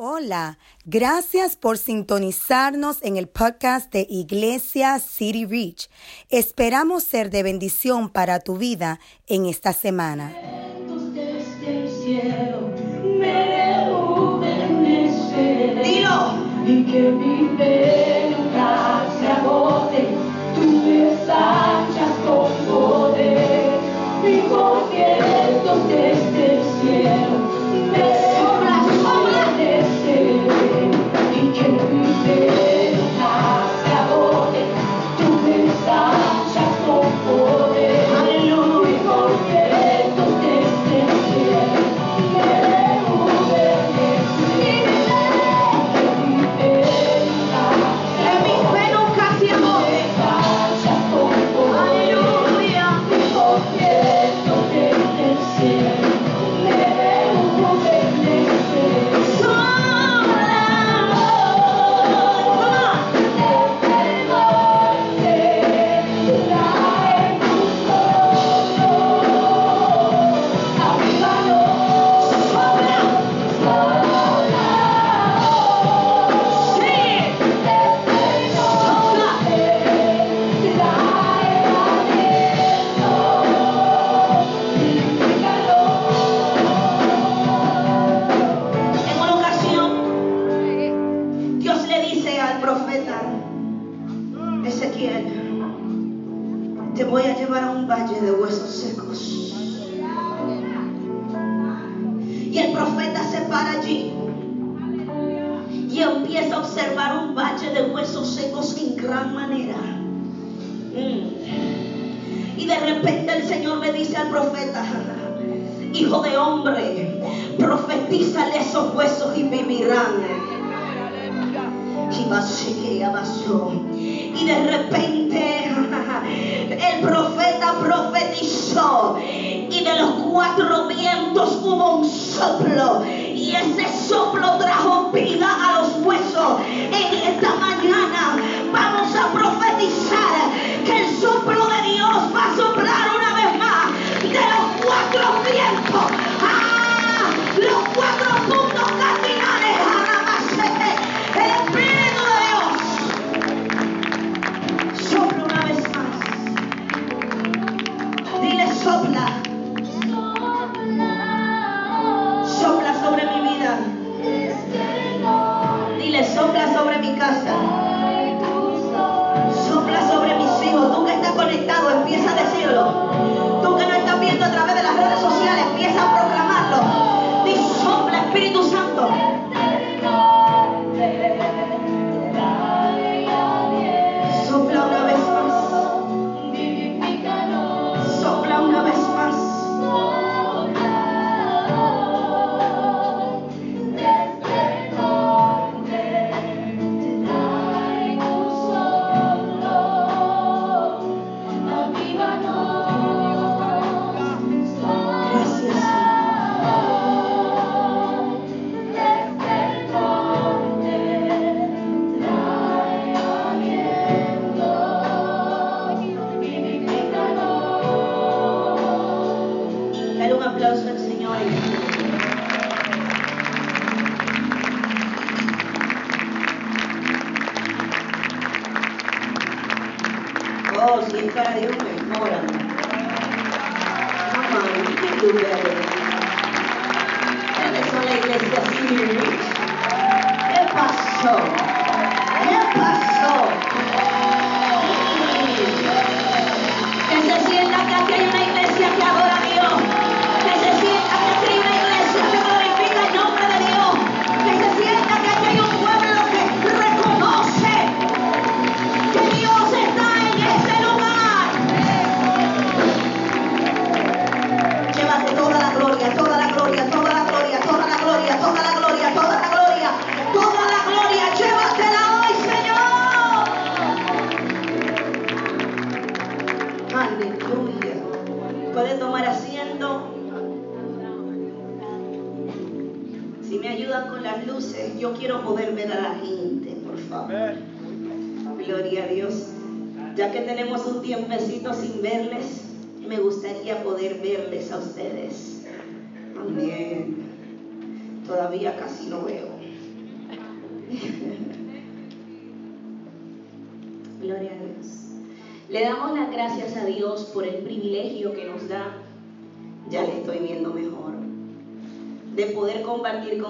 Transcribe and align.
Hola, 0.00 0.60
gracias 0.84 1.56
por 1.56 1.76
sintonizarnos 1.76 3.02
en 3.02 3.16
el 3.16 3.26
podcast 3.26 3.92
de 3.92 4.06
Iglesia 4.08 5.00
City 5.00 5.44
Reach. 5.44 5.90
Esperamos 6.30 7.02
ser 7.02 7.30
de 7.30 7.42
bendición 7.42 8.08
para 8.08 8.38
tu 8.38 8.58
vida 8.58 9.00
en 9.26 9.46
esta 9.46 9.72
semana. 9.72 10.32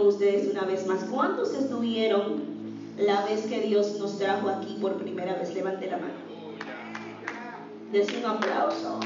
Ustedes 0.08 0.50
una 0.50 0.64
vez 0.64 0.86
más. 0.86 1.04
¿Cuántos 1.04 1.54
estuvieron 1.54 2.42
la 2.98 3.24
vez 3.24 3.46
que 3.46 3.60
Dios 3.60 3.96
nos 3.98 4.18
trajo 4.18 4.48
aquí 4.48 4.78
por 4.80 4.94
primera 4.94 5.34
vez? 5.34 5.54
Levante 5.54 5.90
la 5.90 5.98
mano. 5.98 6.14
Des 7.92 8.08
un 8.16 8.24
aplauso. 8.24 9.00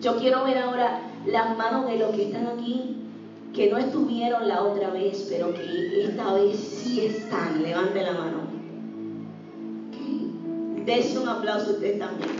Yo 0.00 0.16
quiero 0.16 0.44
ver 0.44 0.58
ahora 0.58 1.02
las 1.26 1.56
manos 1.58 1.86
de 1.86 1.98
los 1.98 2.14
que 2.14 2.24
están 2.24 2.46
aquí, 2.46 2.96
que 3.54 3.70
no 3.70 3.76
estuvieron 3.76 4.48
la 4.48 4.62
otra 4.62 4.90
vez, 4.90 5.26
pero 5.30 5.52
que 5.52 6.04
esta 6.04 6.32
vez 6.32 6.56
sí 6.56 7.04
están. 7.04 7.62
Levante 7.62 8.02
la 8.02 8.12
mano. 8.12 8.49
Dese 10.90 11.20
un 11.20 11.28
aplauso 11.28 11.68
a 11.68 11.72
usted 11.74 12.00
también. 12.00 12.30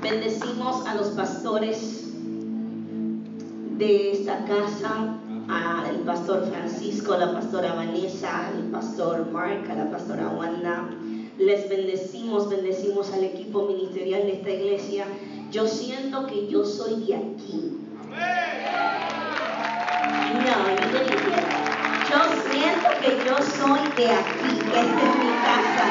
Bendecimos 0.00 0.86
a 0.86 0.94
los 0.94 1.08
pastores 1.08 2.12
de 3.76 4.12
esta 4.12 4.44
casa, 4.44 5.16
al 5.48 5.96
pastor 6.06 6.46
Francisco, 6.48 7.14
a 7.14 7.18
la 7.18 7.32
pastora 7.32 7.74
Vanessa, 7.74 8.50
al 8.50 8.62
pastor 8.70 9.26
Mark, 9.32 9.68
a 9.68 9.74
la 9.74 9.90
pastora 9.90 10.28
Wanda 10.28 10.88
les 11.38 11.68
bendecimos, 11.68 12.48
bendecimos 12.48 13.12
al 13.12 13.24
equipo 13.24 13.66
ministerial 13.66 14.22
de 14.22 14.32
esta 14.34 14.50
iglesia. 14.50 15.06
Yo 15.50 15.66
siento 15.66 16.26
que 16.26 16.46
yo 16.46 16.64
soy 16.64 17.04
de 17.04 17.16
aquí. 17.16 17.78
No, 20.34 20.68
yo 20.92 21.57
Yo 22.10 22.16
siento 22.50 22.88
que 23.02 23.22
yo 23.22 23.36
soy 23.36 23.80
de 23.94 24.10
aquí, 24.10 24.58
esta 24.58 24.80
es 24.80 25.16
mi 25.18 25.30
casa. 25.44 25.86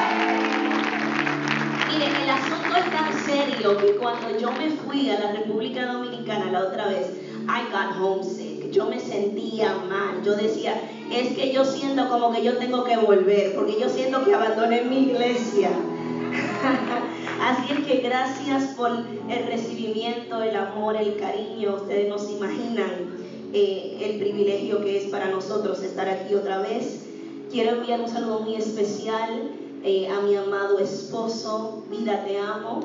Miren, 1.86 2.16
el 2.16 2.30
asunto 2.30 2.76
es 2.76 2.90
tan 2.90 3.12
serio 3.24 3.76
que 3.78 3.94
cuando 3.98 4.36
yo 4.36 4.50
me 4.50 4.68
fui 4.70 5.10
a 5.10 5.20
la 5.20 5.30
República 5.30 5.86
Dominicana 5.86 6.50
la 6.50 6.62
otra 6.62 6.88
vez, 6.88 7.12
I 7.46 7.70
got 7.70 8.02
homesick. 8.02 8.68
Yo 8.72 8.86
me 8.86 8.98
sentía 8.98 9.76
mal. 9.88 10.20
Yo 10.24 10.34
decía, 10.34 10.74
es 11.12 11.36
que 11.36 11.52
yo 11.52 11.64
siento 11.64 12.08
como 12.08 12.32
que 12.32 12.42
yo 12.42 12.58
tengo 12.58 12.82
que 12.82 12.96
volver, 12.96 13.54
porque 13.54 13.78
yo 13.80 13.88
siento 13.88 14.24
que 14.24 14.34
abandoné 14.34 14.82
mi 14.82 15.10
iglesia. 15.10 15.70
Así 17.40 17.72
es 17.72 17.86
que 17.86 17.98
gracias 17.98 18.74
por 18.76 18.90
el 18.90 19.46
recibimiento, 19.46 20.42
el 20.42 20.56
amor, 20.56 20.96
el 20.96 21.16
cariño. 21.16 21.76
Ustedes 21.76 22.08
no 22.08 22.18
se 22.18 22.32
imaginan 22.32 23.17
eh, 23.52 23.98
el 24.02 24.18
privilegio 24.18 24.80
que 24.82 24.98
es 24.98 25.04
para 25.04 25.28
nosotros 25.28 25.82
estar 25.82 26.08
aquí 26.08 26.34
otra 26.34 26.60
vez. 26.60 27.06
Quiero 27.50 27.76
enviar 27.76 28.00
un 28.00 28.08
saludo 28.08 28.40
muy 28.40 28.56
especial 28.56 29.50
eh, 29.84 30.08
a 30.08 30.20
mi 30.20 30.36
amado 30.36 30.78
esposo. 30.78 31.82
Vida, 31.90 32.24
te 32.24 32.38
amo. 32.38 32.80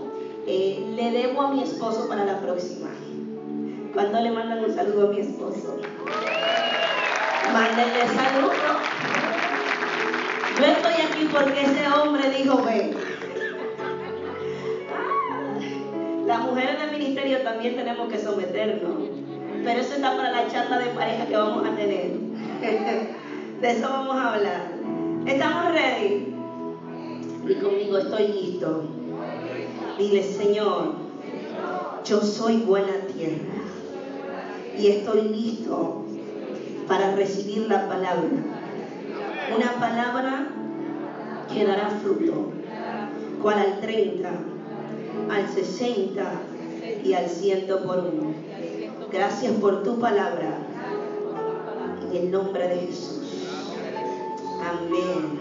Eh, 0.47 0.85
le 0.95 1.11
debo 1.11 1.41
a 1.41 1.53
mi 1.53 1.63
esposo 1.63 2.07
para 2.07 2.25
la 2.25 2.39
próxima. 2.39 2.89
¿Cuándo 3.93 4.21
le 4.21 4.31
mandan 4.31 4.63
un 4.63 4.73
saludo 4.73 5.09
a 5.09 5.11
mi 5.11 5.19
esposo? 5.19 5.77
Mándenle 7.51 8.07
saludo. 8.07 8.79
Yo 10.59 10.65
estoy 10.65 10.93
aquí 10.93 11.29
porque 11.31 11.61
ese 11.61 11.87
hombre 11.89 12.29
dijo, 12.29 12.63
ven. 12.63 12.95
Las 16.25 16.39
mujeres 16.41 16.79
del 16.79 16.91
ministerio 16.91 17.41
también 17.41 17.75
tenemos 17.75 18.11
que 18.11 18.19
someternos. 18.19 19.12
Pero 19.63 19.79
eso 19.79 19.93
está 19.95 20.17
para 20.17 20.31
la 20.31 20.47
charla 20.51 20.79
de 20.79 20.87
pareja 20.87 21.25
que 21.25 21.37
vamos 21.37 21.65
a 21.65 21.75
tener. 21.75 22.11
De 23.61 23.71
eso 23.71 23.87
vamos 23.89 24.15
a 24.17 24.33
hablar. 24.33 24.67
¿Estamos 25.25 25.71
ready? 25.71 26.35
Y 27.47 27.53
conmigo 27.55 27.97
estoy 27.97 28.27
listo. 28.27 28.83
Dile, 29.97 30.23
Señor, 30.23 30.95
yo 32.03 32.21
soy 32.21 32.57
buena 32.57 32.93
tierra. 33.15 33.53
Y 34.77 34.87
estoy 34.87 35.21
listo 35.29 36.03
para 36.87 37.15
recibir 37.15 37.67
la 37.69 37.87
palabra. 37.87 38.29
Una 39.55 39.71
palabra 39.79 40.47
que 41.53 41.65
dará 41.65 41.89
fruto, 41.89 42.51
cual 43.41 43.59
al 43.59 43.79
30, 43.79 44.29
al 45.29 45.47
60 45.47 46.31
y 47.05 47.13
al 47.13 47.29
100 47.29 47.67
por 47.85 47.99
uno. 47.99 48.33
Gracias 49.13 49.53
por 49.57 49.83
tu 49.83 49.99
palabra. 49.99 50.57
En 52.01 52.15
el 52.15 52.31
nombre 52.31 52.67
de 52.67 52.75
Jesús. 52.77 53.45
Amén. 54.59 55.39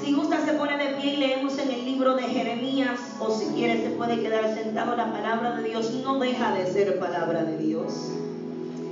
Si 0.00 0.12
gusta 0.12 0.40
se 0.40 0.52
pone 0.52 0.78
de 0.78 0.94
pie 0.94 1.14
y 1.14 1.16
leemos 1.16 1.58
en 1.58 1.72
el 1.72 1.84
libro 1.84 2.14
de 2.14 2.22
Jeremías 2.22 3.16
o 3.18 3.32
si 3.32 3.46
quiere 3.54 3.82
se 3.82 3.90
puede 3.90 4.20
quedar 4.20 4.54
sentado. 4.54 4.94
La 4.94 5.10
palabra 5.10 5.56
de 5.56 5.68
Dios 5.68 5.90
no 6.04 6.20
deja 6.20 6.54
de 6.54 6.72
ser 6.72 7.00
palabra 7.00 7.42
de 7.42 7.58
Dios. 7.58 8.12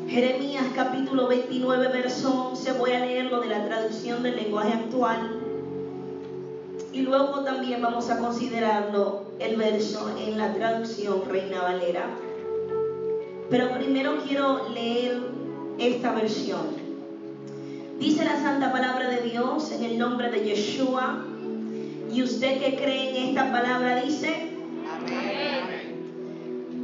Jeremías 0.08 0.64
capítulo 0.74 1.28
29, 1.28 1.86
verso 1.86 2.48
11, 2.50 2.72
voy 2.72 2.90
a 2.90 2.98
leerlo 2.98 3.42
de 3.42 3.46
la 3.46 3.64
traducción 3.64 4.24
del 4.24 4.36
lenguaje 4.42 4.72
actual. 4.72 5.38
Y 6.92 7.02
luego 7.02 7.44
también 7.44 7.80
vamos 7.80 8.10
a 8.10 8.18
considerarlo 8.18 9.22
el 9.38 9.54
verso 9.54 10.10
en 10.18 10.36
la 10.36 10.52
traducción 10.52 11.22
Reina 11.28 11.62
Valera. 11.62 12.31
Pero 13.52 13.70
primero 13.74 14.16
quiero 14.26 14.70
leer 14.70 15.20
esta 15.76 16.14
versión. 16.14 16.68
Dice 17.98 18.24
la 18.24 18.40
santa 18.40 18.72
palabra 18.72 19.10
de 19.10 19.28
Dios 19.28 19.70
en 19.72 19.84
el 19.84 19.98
nombre 19.98 20.30
de 20.30 20.42
Yeshua. 20.42 21.22
Y 22.10 22.22
usted 22.22 22.60
que 22.60 22.76
cree 22.76 23.10
en 23.10 23.28
esta 23.28 23.52
palabra 23.52 24.00
dice, 24.00 24.56
Amén. 24.90 25.98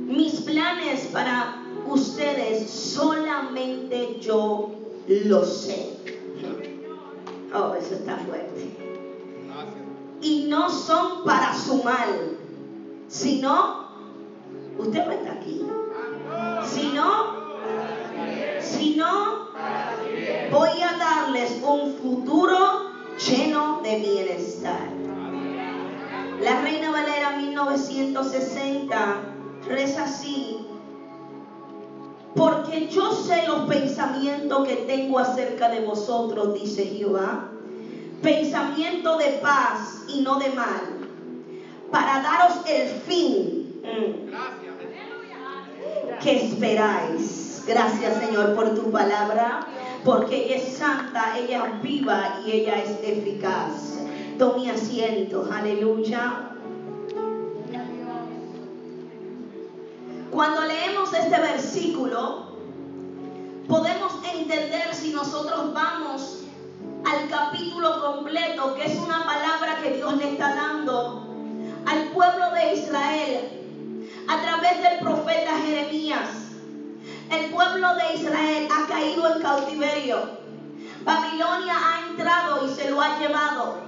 mis 0.09 0.43
planes 0.43 1.09
para 1.11 1.65
ustedes, 1.87 2.69
solamente 2.69 4.19
yo 4.21 4.71
lo 5.09 5.47
sé. 5.47 5.97
Oh, 7.55 7.73
eso 7.77 7.95
está 7.95 8.19
fuerte. 8.19 8.77
Y 10.21 10.45
no 10.51 10.69
son 10.69 11.25
para 11.25 11.55
su 11.55 11.83
mal, 11.83 12.37
sino, 13.09 13.89
usted 14.79 15.07
no 15.07 15.13
está 15.13 15.33
aquí, 15.33 15.63
sino, 16.79 17.35
sino, 18.61 19.49
voy 20.51 20.83
a 20.83 20.97
darles 20.97 21.61
un 21.63 21.93
futuro 21.95 22.57
lleno 23.27 23.81
de 23.83 23.97
bienestar. 23.97 24.89
La 26.43 26.61
Reina 26.61 26.91
Valera 26.91 27.31
1960 27.37 29.21
reza 29.67 30.05
así, 30.05 30.59
porque 32.35 32.89
yo 32.89 33.13
sé 33.13 33.47
los 33.47 33.63
pensamientos 33.63 34.67
que 34.67 34.77
tengo 34.77 35.19
acerca 35.19 35.69
de 35.69 35.81
vosotros, 35.81 36.55
dice 36.55 36.87
Jehová. 36.87 37.51
Pensamiento 38.23 39.17
de 39.17 39.39
paz 39.43 40.05
y 40.09 40.21
no 40.21 40.39
de 40.39 40.51
mal, 40.51 40.81
para 41.91 42.21
daros 42.21 42.61
el 42.67 42.89
fin 42.89 43.81
mm, 43.83 44.29
que 46.21 46.47
esperáis. 46.47 47.65
Gracias 47.67 48.19
Señor 48.19 48.55
por 48.55 48.75
tu 48.75 48.91
palabra, 48.91 49.67
porque 50.05 50.45
ella 50.45 50.57
es 50.57 50.77
santa, 50.77 51.39
ella 51.39 51.67
es 51.67 51.83
viva 51.83 52.41
y 52.45 52.53
ella 52.53 52.83
es 52.83 52.91
eficaz. 53.03 53.99
Tome 54.39 54.71
asiento, 54.71 55.49
aleluya. 55.53 56.53
Cuando 60.31 60.65
leemos 60.65 61.13
este 61.13 61.41
versículo, 61.41 62.53
podemos 63.67 64.13
entender 64.33 64.95
si 64.95 65.13
nosotros 65.13 65.75
vamos 65.75 66.45
al 67.05 67.29
capítulo 67.29 68.01
completo, 68.01 68.75
que 68.77 68.85
es 68.85 68.97
una 68.99 69.25
palabra 69.25 69.81
que 69.83 69.95
Dios 69.95 70.17
le 70.17 70.33
está 70.33 70.55
dando 70.55 71.27
al 71.87 72.09
pueblo 72.13 72.51
de 72.53 72.75
Israel 72.75 73.58
a 74.29 74.43
través 74.43 74.83
del 74.83 74.99
profeta 74.99 75.59
Jeremías. 75.65 76.29
El 77.31 77.47
pueblo 77.51 77.89
de 77.95 78.21
Israel 78.21 78.69
ha 78.71 78.87
caído 78.87 79.35
en 79.35 79.43
cautiverio. 79.43 80.39
Babilonia 81.03 81.75
ha 81.75 82.11
entrado 82.11 82.67
y 82.67 82.69
se 82.69 82.91
lo 82.91 83.01
ha 83.01 83.19
llevado. 83.19 83.79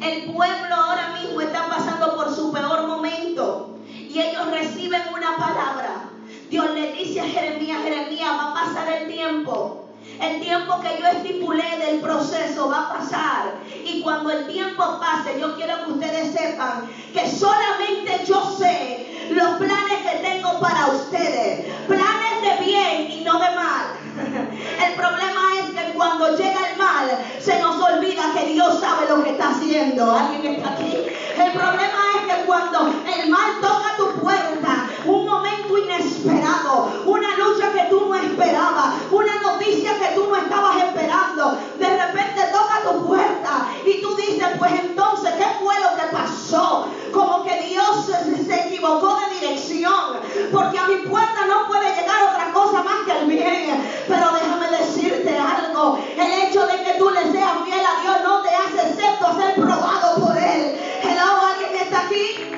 El 0.00 0.32
pueblo 0.32 0.74
ahora 0.74 1.14
mismo 1.20 1.40
está 1.40 1.68
pasando 1.68 2.14
por 2.14 2.32
su 2.34 2.52
peor 2.52 2.86
momento 2.86 3.78
y 3.92 4.20
ellos 4.20 4.48
reciben 4.52 5.02
una 5.12 5.36
palabra. 5.36 6.10
Dios 6.48 6.70
le 6.70 6.92
dice 6.92 7.20
a 7.20 7.24
Jeremías, 7.24 7.82
Jeremías, 7.82 8.30
va 8.30 8.50
a 8.50 8.54
pasar 8.54 8.92
el 8.92 9.12
tiempo. 9.12 9.88
El 10.20 10.40
tiempo 10.40 10.80
que 10.80 11.00
yo 11.00 11.08
estipulé 11.08 11.78
del 11.78 12.00
proceso 12.00 12.68
va 12.68 12.82
a 12.82 12.98
pasar. 12.98 13.54
Y 13.84 14.02
cuando 14.02 14.30
el 14.30 14.46
tiempo 14.46 15.00
pase, 15.00 15.40
yo 15.40 15.56
quiero 15.56 15.84
que 15.84 15.92
ustedes 15.92 16.32
sepan 16.32 16.88
que 17.12 17.28
solamente 17.28 18.24
yo 18.26 18.56
sé 18.56 19.13
los 19.30 19.56
planes 19.56 19.98
que 20.02 20.18
tengo 20.18 20.60
para 20.60 20.86
ustedes. 20.88 21.66
Planes 21.86 22.42
de 22.42 22.64
bien 22.64 23.10
y 23.10 23.24
no 23.24 23.34
de 23.34 23.50
mal. 23.54 23.84
El 24.86 24.94
problema 24.94 25.40
es 25.58 25.70
que 25.70 25.92
cuando 25.92 26.36
llega 26.36 26.70
el 26.70 26.78
mal, 26.78 27.24
se 27.40 27.60
nos 27.60 27.76
olvida 27.82 28.32
que 28.34 28.52
Dios 28.52 28.80
sabe 28.80 29.08
lo 29.08 29.22
que 29.22 29.30
está 29.30 29.50
haciendo. 29.50 30.12
¿Alguien 30.12 30.54
está 30.54 30.70
aquí? 30.72 30.96
El 31.36 31.52
problema 31.52 32.00
es 32.16 32.34
que 32.34 32.44
cuando 32.46 32.92
el 33.06 33.30
mal 33.30 33.60
toca 33.60 33.96
tu 33.96 34.20
puerta, 34.20 34.88
un 35.04 35.26
momento 35.26 35.78
inesperado, 35.78 37.02
una 37.06 37.36
lucha 37.36 37.72
que 37.72 37.90
tú 37.90 38.06
no 38.08 38.14
esperabas, 38.14 38.94
una 39.10 39.34
noticia 39.40 39.98
que 39.98 40.14
tú 40.14 40.28
no 40.28 40.36
estabas 40.36 40.76
esperando, 40.76 41.58
de 41.78 41.88
repente 41.88 42.42
toca 42.52 42.82
tu 42.84 43.06
puerta 43.06 43.68
y 43.84 44.00
tú 44.00 44.14
dices, 44.16 44.48
pues 44.58 44.72
entonces, 44.80 45.34
¿qué 45.34 45.46
fue 45.60 45.74
lo 45.80 45.96
que 45.96 46.12
pasó? 46.12 46.88
Como 47.24 47.42
que 47.42 47.58
Dios 47.62 48.06
se, 48.06 48.66
equivocó 48.66 49.16
de 49.16 49.40
dirección, 49.40 50.20
porque 50.52 50.78
a 50.78 50.86
mi 50.86 50.96
puerta 51.08 51.46
no 51.46 51.66
puede 51.66 51.88
llegar 51.96 52.22
otra 52.30 52.52
cosa 52.52 52.82
más 52.82 53.06
que 53.06 53.12
el 53.18 53.26
bien. 53.26 54.04
Pero 54.06 54.26
déjame 54.30 54.76
decirte 54.76 55.38
algo, 55.38 55.98
el 56.18 56.32
hecho 56.32 56.66
de 56.66 56.82
que 56.82 56.98
tú 56.98 57.08
le 57.08 57.32
seas 57.32 57.64
fiel 57.64 57.80
a 57.80 58.02
Dios 58.02 58.16
no 58.24 58.42
te 58.42 58.50
hace 58.50 58.90
excepto 58.90 59.40
ser 59.40 59.54
probado 59.54 60.16
por 60.16 60.36
Él. 60.36 60.78
Hello, 61.02 61.46
¿alguien 61.48 61.82
está 61.82 62.00
aquí? 62.00 62.50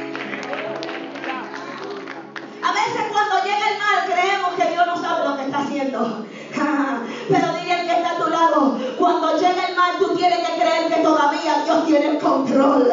A 2.64 2.72
veces 2.72 3.02
cuando 3.12 3.44
llega 3.44 3.70
el 3.70 3.78
mal 3.78 4.12
creemos 4.12 4.50
que 4.54 4.72
Dios 4.72 4.84
no 4.84 5.00
sabe 5.00 5.28
lo 5.28 5.36
que 5.36 5.42
está 5.44 5.58
haciendo. 5.58 6.26
Pero 7.28 7.52
dile 7.60 7.72
al 7.72 7.86
que 7.86 7.92
está 7.92 8.10
a 8.10 8.18
tu 8.18 8.30
lado, 8.30 8.78
cuando 8.98 9.36
llega 9.38 9.68
el 9.68 9.76
mal 9.76 9.96
tú 10.00 10.16
tienes 10.16 10.40
que 10.40 10.60
creer 10.60 10.92
que 10.92 11.02
todavía 11.02 11.62
Dios 11.64 11.86
tiene 11.86 12.06
el 12.06 12.18
control. 12.18 12.88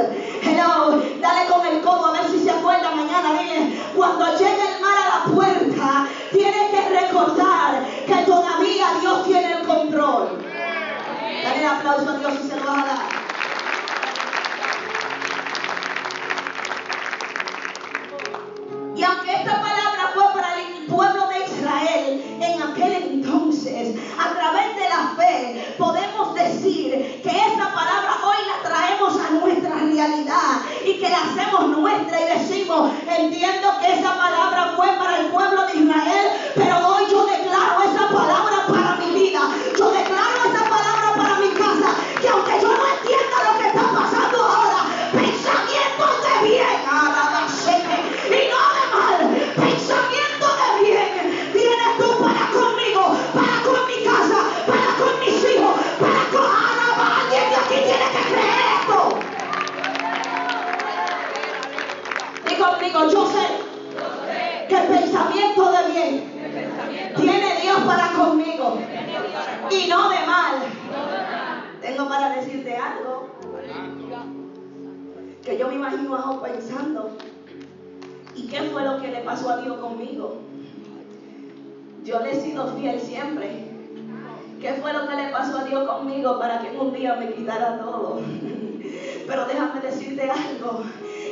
Hello, 0.46 1.02
dale 1.22 1.50
con 1.50 1.66
el 1.66 1.82
codo 1.82 2.08
a 2.08 2.12
ver 2.12 2.30
si 2.30 2.44
se 2.44 2.52
acuerda 2.52 2.92
mañana. 2.92 3.40
Dile, 3.40 3.82
cuando 3.96 4.26
llega 4.38 4.76
el 4.76 4.82
mal 4.82 4.94
a 4.98 5.20
la 5.20 5.34
puerta, 5.34 6.08
tienes 6.32 6.70
que 6.70 6.90
recordar 6.90 7.86
que 8.06 8.16
todavía 8.26 8.88
Dios 9.00 9.24
tiene 9.24 9.54
el 9.54 9.66
control. 9.66 10.46
Dale 11.44 11.60
el 11.60 11.66
aplauso 11.66 12.10
a 12.10 12.18
Dios 12.18 12.34
si 12.42 12.50
se 12.50 12.58
lo 12.58 12.66
vas 12.66 12.84
a 12.84 12.88
dar. 12.88 13.13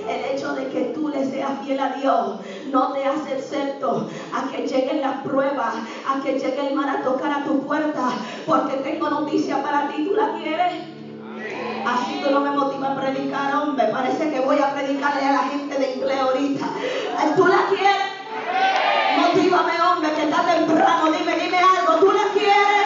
El 0.08 0.26
hecho 0.26 0.54
de 0.54 0.68
que 0.68 0.82
tú 0.96 1.10
le 1.10 1.30
seas 1.30 1.52
fiel 1.64 1.80
a 1.80 1.90
Dios 1.90 2.40
no 2.72 2.92
te 2.92 3.06
hace 3.06 3.38
excepto 3.38 4.10
a 4.34 4.50
que 4.50 4.68
lleguen 4.68 5.02
las 5.02 5.22
pruebas, 5.22 5.76
a 6.08 6.22
que 6.22 6.40
llegue 6.40 6.68
el 6.68 6.76
mal 6.76 6.90
a 6.90 7.04
tocar 7.04 7.32
a 7.32 7.44
tu 7.44 7.62
puerta. 7.62 8.10
Porque 8.46 8.78
tengo 8.78 9.10
noticia 9.10 9.62
para 9.62 9.88
ti. 9.90 10.08
¿Tú 10.08 10.16
la 10.16 10.34
quieres? 10.34 10.74
Así 11.86 12.22
tú 12.24 12.32
no 12.32 12.42
me 12.42 12.52
motivas 12.52 12.92
a 12.92 13.02
predicar, 13.02 13.56
hombre. 13.56 13.86
Parece 13.88 14.30
que 14.32 14.40
voy 14.42 14.58
a 14.60 14.74
predicarle 14.74 15.26
a 15.26 15.34
la 15.34 15.44
gente 15.44 15.78
de 15.78 15.92
inglés 15.94 16.20
ahorita. 16.20 16.66
¿Tú 17.36 17.48
la 17.48 17.66
quieres? 17.70 18.12
Motívame, 19.18 19.74
hombre, 19.82 20.14
que 20.14 20.24
está 20.24 20.44
temprano. 20.44 21.12
Dime, 21.12 21.36
dime 21.36 21.58
algo. 21.58 21.96
¿Tú 22.00 22.12
la 22.12 22.32
quieres? 22.34 22.82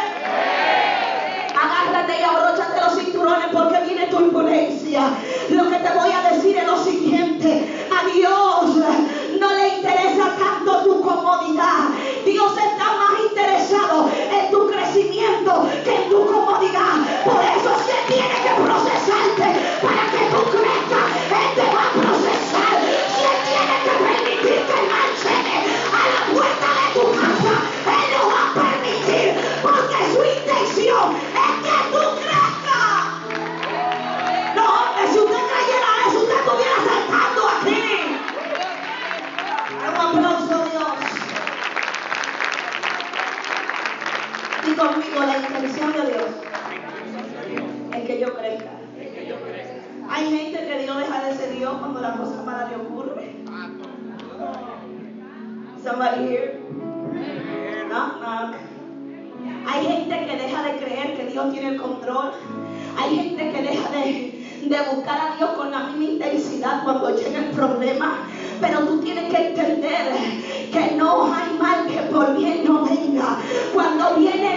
Agárrate 1.56 2.20
y 2.20 2.24
abróchate 2.24 2.82
los 2.82 3.00
cinturones 3.00 3.48
porque 3.52 3.80
viene 3.82 4.08
tu 4.08 4.20
imponencia. 4.20 5.10
Lo 5.50 5.70
que 5.70 5.78
te 5.78 5.90
voy 5.90 6.12
a 6.12 6.15
Conmigo 45.16 45.32
la 45.32 45.48
intención 45.48 45.94
de 45.94 46.02
Dios 46.12 46.26
es 47.94 48.04
que 48.06 48.20
yo 48.20 48.36
crezca. 48.36 48.72
Hay 50.10 50.26
gente 50.30 50.68
que 50.68 50.80
Dios 50.80 50.98
deja 50.98 51.24
de 51.24 51.38
ser 51.38 51.56
Dios 51.56 51.74
cuando 51.80 52.02
la 52.02 52.18
cosa 52.18 52.44
mala 52.44 52.68
le 52.68 52.76
ocurre. 52.76 53.32
Somebody 55.82 56.28
here? 56.28 56.60
Knock, 57.88 58.20
knock. 58.20 58.56
Hay 59.68 59.86
gente 59.86 60.26
que 60.26 60.38
deja 60.38 60.64
de 60.64 60.78
creer 60.80 61.18
que 61.18 61.26
Dios 61.28 61.52
tiene 61.54 61.70
el 61.70 61.82
control. 61.82 62.32
Hay 62.98 63.16
gente 63.16 63.52
que 63.52 63.62
deja 63.62 63.90
de, 63.92 64.68
de 64.68 64.96
buscar 64.96 65.32
a 65.32 65.36
Dios 65.38 65.52
con 65.52 65.72
la 65.72 65.80
misma 65.88 66.04
intensidad 66.04 66.84
cuando 66.84 67.16
llega 67.16 67.40
el 67.40 67.52
problema. 67.52 68.28
Pero 68.60 68.80
tú 68.80 69.00
tienes 69.00 69.34
que 69.34 69.48
entender 69.48 70.12
que 70.72 70.96
no 70.96 71.34
hay 71.34 71.58
mal 71.58 71.88
que 71.88 72.02
por 72.12 72.36
bien 72.38 72.66
no 72.66 72.84
venga. 72.84 73.38
Cuando 73.74 74.16
viene 74.16 74.55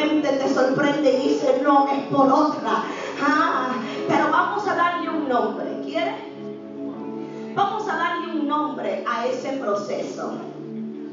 repente 0.00 0.28
te 0.28 0.48
sorprende 0.48 1.12
y 1.12 1.28
dice, 1.28 1.60
no, 1.62 1.88
es 1.88 2.04
por 2.04 2.30
otra. 2.30 2.84
Ah, 3.22 3.72
pero 4.08 4.30
vamos 4.30 4.66
a 4.66 4.74
darle 4.74 5.10
un 5.10 5.28
nombre, 5.28 5.80
¿quieres? 5.84 6.14
Vamos 7.54 7.88
a 7.88 7.96
darle 7.96 8.40
un 8.40 8.48
nombre 8.48 9.04
a 9.06 9.26
ese 9.26 9.52
proceso. 9.58 10.32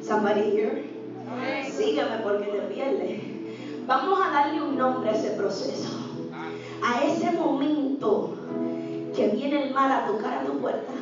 Somebody 0.01 0.51
here? 0.55 0.89
Sígueme 1.69 2.17
porque 2.23 2.45
te 2.45 2.61
pierdes. 2.73 3.21
Vamos 3.85 4.19
a 4.23 4.31
darle 4.31 4.61
un 4.61 4.77
nombre 4.77 5.09
a 5.09 5.13
ese 5.13 5.31
proceso. 5.31 5.89
A 6.83 7.03
ese 7.03 7.31
momento 7.31 8.33
que 9.15 9.27
viene 9.29 9.63
el 9.63 9.73
mal 9.73 9.91
a 9.91 10.05
tocar 10.05 10.37
a 10.37 10.45
tu 10.45 10.59
puerta. 10.59 10.93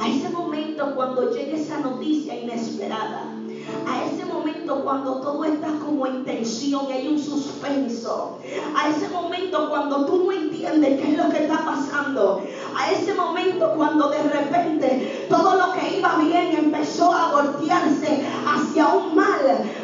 A 0.00 0.08
ese 0.08 0.30
momento 0.30 0.94
cuando 0.94 1.30
llegue 1.32 1.60
esa 1.60 1.80
noticia 1.80 2.34
inesperada. 2.34 3.37
A 3.86 4.04
ese 4.04 4.24
momento 4.24 4.82
cuando 4.82 5.20
todo 5.20 5.44
está 5.44 5.68
como 5.84 6.06
en 6.06 6.24
tensión 6.24 6.86
y 6.88 6.92
hay 6.92 7.08
un 7.08 7.18
suspenso. 7.18 8.38
A 8.76 8.88
ese 8.88 9.08
momento 9.08 9.68
cuando 9.68 10.06
tú 10.06 10.24
no 10.24 10.32
entiendes 10.32 11.00
qué 11.00 11.12
es 11.12 11.18
lo 11.18 11.28
que 11.30 11.44
está 11.44 11.64
pasando. 11.64 12.42
A 12.76 12.90
ese 12.90 13.14
momento 13.14 13.72
cuando 13.76 14.08
de 14.10 14.22
repente 14.22 15.26
todo 15.28 15.56
lo 15.56 15.72
que 15.72 15.98
iba 15.98 16.16
bien 16.16 16.54
empezó 16.56 17.12
a 17.12 17.32
voltearse 17.32 18.26
hacia 18.46 18.88
un 18.88 19.14
mal. 19.14 19.40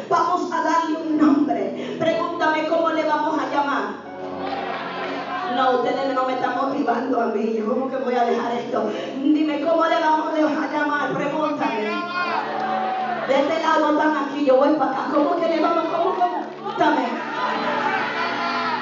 Vamos 0.09 0.51
a 0.51 0.63
darle 0.63 0.97
un 0.97 1.17
nombre. 1.17 1.97
Pregúntame 1.99 2.67
cómo 2.67 2.89
le 2.91 3.03
vamos 3.03 3.39
a 3.39 3.49
llamar. 3.53 4.05
No, 5.55 5.77
ustedes 5.77 6.13
no 6.13 6.25
me 6.25 6.33
están 6.33 6.57
motivando 6.57 7.21
a 7.21 7.27
mí. 7.27 7.55
Yo 7.57 7.65
cómo 7.65 7.89
que 7.89 7.95
voy 7.97 8.15
a 8.15 8.25
dejar 8.25 8.51
esto. 8.55 8.89
Dime 9.21 9.61
cómo 9.61 9.85
le 9.85 9.99
vamos 9.99 10.33
a 10.33 10.71
llamar. 10.71 11.13
Pregúntame. 11.13 11.74
De 13.35 13.41
este 13.41 13.61
lado 13.61 13.91
están 13.91 14.15
aquí, 14.15 14.45
yo 14.45 14.55
voy 14.55 14.75
para 14.75 14.91
acá. 14.91 15.11
¿Cómo 15.13 15.35
que 15.35 15.49
le 15.49 15.59
vamos? 15.59 15.83
¿Cómo? 15.91 16.15
¿Cómo? 16.15 16.77
Dame. 16.79 17.05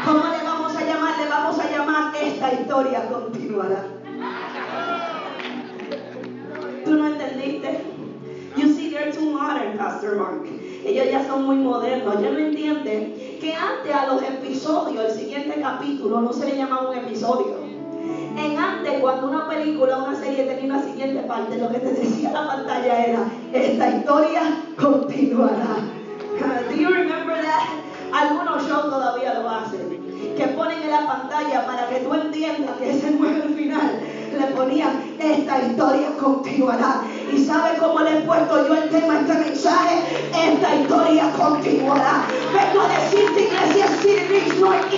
¿Cómo 0.05 0.19
le 0.19 0.43
vamos 0.43 0.75
a 0.75 0.85
llamar? 0.85 1.17
Le 1.17 1.27
vamos 1.27 1.57
a 1.57 1.71
llamar 1.71 2.15
esta 2.15 2.53
historia 2.53 3.09
continuará. 3.09 3.83
¿Tú 6.85 6.91
no 6.95 7.07
entendiste? 7.07 7.83
You 8.55 8.75
see, 8.75 8.91
they're 8.91 9.11
too 9.11 9.31
modern, 9.31 9.75
Pastor 9.75 10.17
Mark. 10.17 10.45
Ellos 10.85 11.07
ya 11.09 11.25
son 11.25 11.45
muy 11.45 11.55
modernos. 11.55 12.21
Ya 12.21 12.29
no 12.29 12.37
entienden 12.37 13.39
que 13.41 13.55
antes 13.55 13.91
a 13.91 14.05
los 14.05 14.21
episodios, 14.21 15.13
el 15.13 15.19
siguiente 15.19 15.59
capítulo, 15.59 16.21
no 16.21 16.31
se 16.31 16.45
le 16.45 16.57
llamaba 16.57 16.91
un 16.91 16.97
episodio. 16.99 17.62
En 18.37 18.57
antes, 18.57 18.99
cuando 18.99 19.29
una 19.29 19.47
película 19.47 19.97
o 19.97 20.05
una 20.05 20.19
serie 20.19 20.43
tenía 20.43 20.73
una 20.73 20.83
siguiente 20.83 21.21
parte, 21.23 21.57
lo 21.57 21.69
que 21.69 21.79
te 21.79 21.93
decía 21.93 22.31
la 22.31 22.47
pantalla 22.47 23.05
era, 23.05 23.19
esta 23.53 23.89
historia 23.89 24.41
continuará. 24.79 25.77
Do 26.69 26.75
you 26.75 26.89
remember 26.89 27.35
that? 27.41 27.69
Algunos 28.11 28.67
shows 28.67 28.89
todavía 28.89 29.33
lo 29.35 29.49
hacen. 29.49 30.03
Que 30.35 30.47
ponen 30.47 30.81
en 30.81 30.91
la 30.91 31.07
pantalla 31.07 31.65
para 31.65 31.87
que 31.87 31.99
tú 31.99 32.13
entiendas 32.13 32.77
que 32.77 32.91
ese 32.91 33.11
no 33.11 33.27
es 33.27 33.43
el 33.43 33.53
final. 33.55 33.99
Le 34.37 34.45
ponían, 34.55 35.15
esta 35.19 35.61
historia 35.61 36.07
continuará. 36.19 37.03
¿Y 37.31 37.43
sabe 37.43 37.77
cómo 37.77 37.99
le 38.01 38.17
he 38.17 38.21
puesto 38.21 38.67
yo 38.67 38.75
el 38.75 38.89
tema 38.89 39.13
a 39.13 39.19
este 39.21 39.33
mensaje? 39.33 39.95
Esta 40.35 40.75
historia 40.75 41.31
continuará. 41.37 42.25
Vengo 42.51 42.81
a 42.81 42.87
decirte, 42.99 43.41
iglesia 43.43 43.87
City 44.01 44.59
no 44.59 44.71
que 44.89 44.97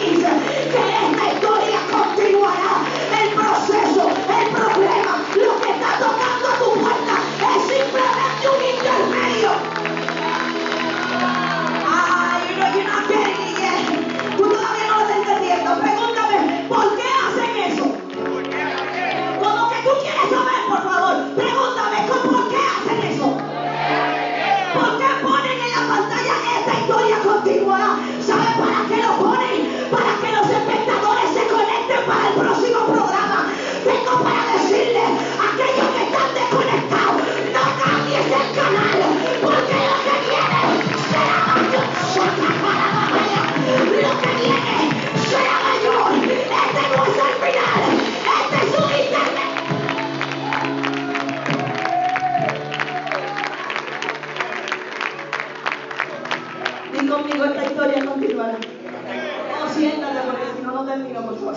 historia 57.85 58.11
continuará. 58.11 58.57
No, 58.57 59.69
siéntate 59.69 60.19
porque 60.25 60.45
si 60.57 60.63
no, 60.63 60.71
no 60.71 60.85
termino, 60.85 61.21
por 61.21 61.35
favor. 61.37 61.55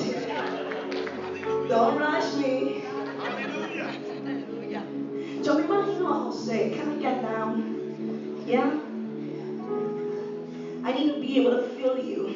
Don't 1.68 1.98
rush 1.98 2.36
me. 2.36 2.82
Yo 5.42 5.54
me 5.54 5.64
imagino 5.64 6.08
a 6.08 6.18
José. 6.24 6.72
Can 6.76 6.92
I 6.92 7.02
get 7.02 7.22
down? 7.22 8.44
Yeah? 8.46 8.72
I 10.84 10.92
need 10.92 11.14
to 11.14 11.20
be 11.20 11.40
able 11.40 11.56
to 11.56 11.62
feel 11.76 11.96
you. 11.98 12.28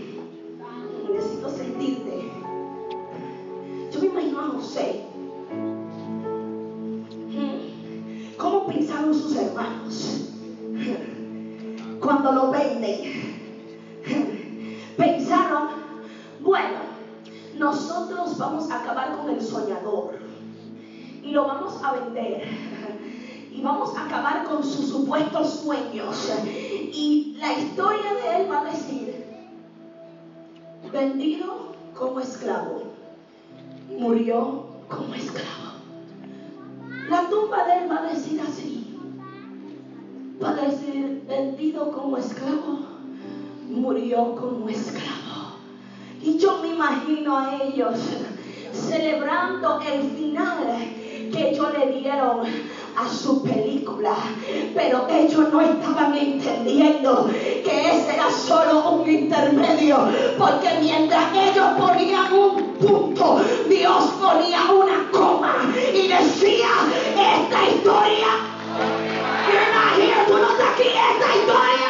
Necesito 1.12 1.50
sentirte. 1.50 2.30
Yo 3.92 4.00
me 4.00 4.06
imagino 4.06 4.40
a 4.40 4.48
José. 4.52 5.04
Hmm. 7.30 8.36
¿Cómo 8.38 8.66
pensaron 8.66 9.14
sus 9.14 9.36
hermanos? 9.36 10.30
Cuando 12.00 12.32
lo 12.32 12.50
venden. 12.50 13.31
Acabar 23.96 24.44
con 24.44 24.62
sus 24.62 24.88
supuestos 24.88 25.60
sueños. 25.60 26.30
Y 26.44 27.36
la 27.38 27.52
historia 27.58 28.14
de 28.14 28.42
él 28.42 28.50
va 28.50 28.60
a 28.60 28.64
decir 28.64 29.24
vendido 30.92 31.72
como 31.98 32.20
esclavo 32.20 32.82
murió 33.98 34.66
como 34.88 35.14
esclavo. 35.14 35.72
La 37.08 37.28
tumba 37.28 37.64
de 37.64 37.78
él 37.78 37.90
va 37.90 37.98
a 37.98 38.12
decir 38.12 38.40
así 38.40 38.82
va 40.42 40.50
a 40.50 40.54
decir 40.54 41.22
vendido 41.28 41.92
como 41.92 42.16
esclavo 42.16 42.80
murió 43.68 44.34
como 44.34 44.68
esclavo. 44.68 45.56
Y 46.20 46.38
yo 46.38 46.60
me 46.60 46.68
imagino 46.68 47.36
a 47.36 47.62
ellos 47.62 47.98
celebrando 48.72 49.80
el 49.80 50.02
final 50.10 50.66
que 51.32 51.50
ellos 51.50 51.66
le 51.78 52.00
dieron 52.00 52.40
a 52.96 53.08
su 53.08 53.42
película. 53.42 54.14
Pero 54.74 55.06
ellos 55.08 55.52
no 55.52 55.60
estaban 55.60 56.16
entendiendo 56.16 57.28
que 57.64 57.90
ese 57.90 58.14
era 58.14 58.30
solo 58.30 58.90
un 58.90 59.10
intermedio. 59.10 60.08
Porque 60.38 60.68
mientras 60.80 61.24
ellos 61.34 61.66
ponían 61.78 62.32
un 62.32 62.74
punto, 62.74 63.40
Dios 63.68 64.04
ponía 64.20 64.60
una 64.72 65.10
coma 65.10 65.56
y 65.92 66.08
decía, 66.08 66.68
esta 67.16 67.68
historia, 67.68 68.26
aquí, 70.72 70.88
esta 70.88 71.36
historia, 71.36 71.81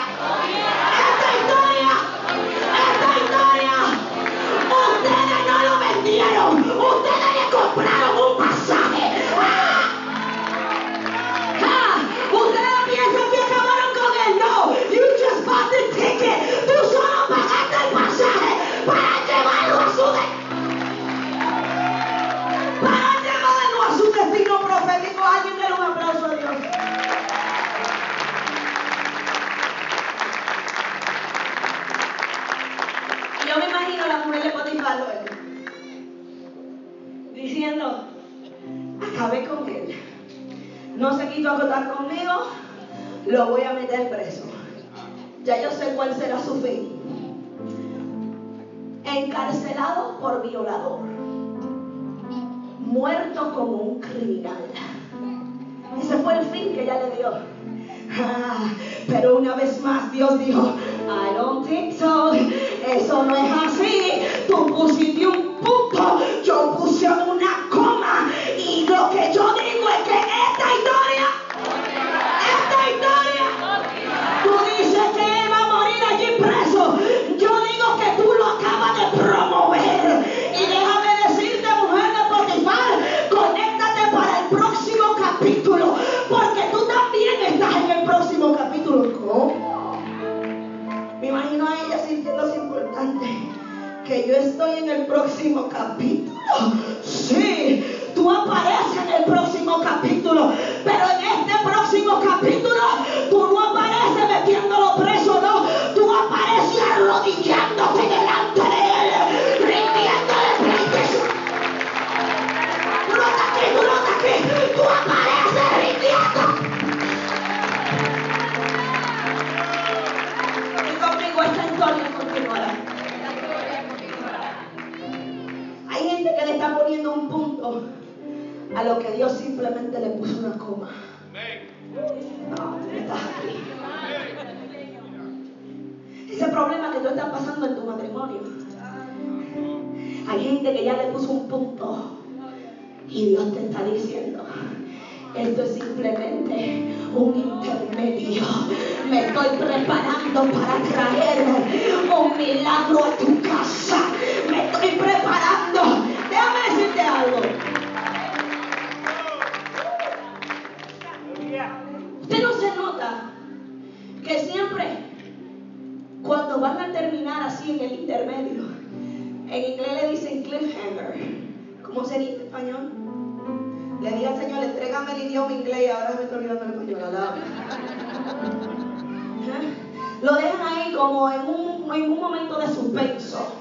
Lo 180.23 180.35
dejan 180.35 180.61
ahí 180.61 180.95
como 180.95 181.31
en 181.31 181.41
un, 181.43 181.95
en 181.95 182.13
un 182.13 182.21
momento 182.21 182.59
de 182.59 182.69
suspenso. 182.69 183.53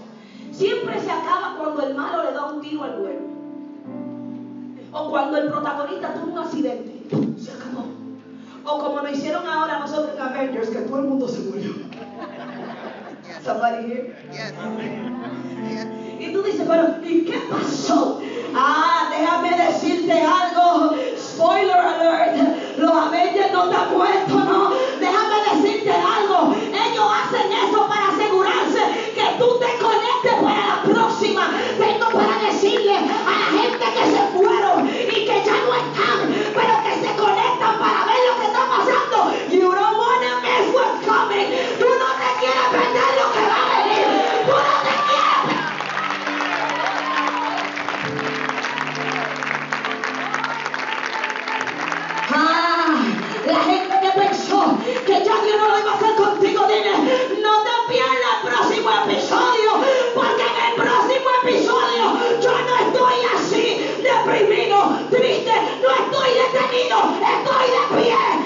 Siempre 0.52 1.00
se 1.00 1.12
acaba 1.12 1.56
cuando 1.58 1.82
el 1.88 1.96
malo 1.96 2.24
le 2.24 2.34
da 2.34 2.46
un 2.46 2.62
tiro 2.62 2.84
al 2.84 3.00
bueno. 3.00 3.22
O 4.94 5.10
cuando 5.10 5.38
el 5.38 5.50
protagonista 5.50 6.14
tuvo 6.14 6.34
un 6.34 6.38
accidente. 6.38 7.04
Se 7.40 7.52
acabó. 7.52 7.86
O 8.64 8.84
como 8.84 9.02
nos 9.02 9.12
hicieron 9.12 9.48
ahora 9.48 9.80
nosotros 9.80 10.16
en 10.16 10.22
Avengers, 10.22 10.70
que 10.70 10.82
todo 10.82 11.00
el 11.00 11.06
mundo 11.06 11.28
se 11.28 11.40
murió. 11.40 11.74
Somebody 13.44 13.92
here? 13.92 14.16
Y 16.20 16.32
tú 16.32 16.44
dices, 16.44 16.68
pero 16.68 16.96
¿y 17.04 17.26
qué 17.26 17.40
pasó? 17.50 18.22
Ah, 18.56 19.10
déjame 19.10 19.66
decirte 19.66 20.14
algo. 20.14 20.96
Spoiler 21.18 21.76
alert. 21.76 22.78
Los 22.78 22.92
Avengers 22.92 23.52
no 23.52 23.72
están 23.72 23.94
muertos, 23.94 24.41
estoy 66.74 67.70
de 67.72 67.96
pie, 67.96 68.41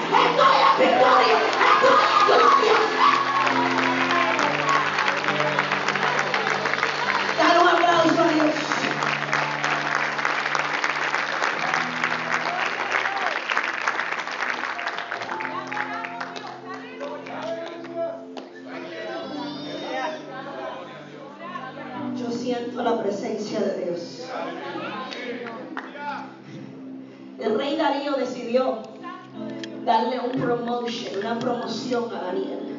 una 31.18 31.38
promoción 31.40 32.04
a 32.14 32.20
Daniel. 32.26 32.76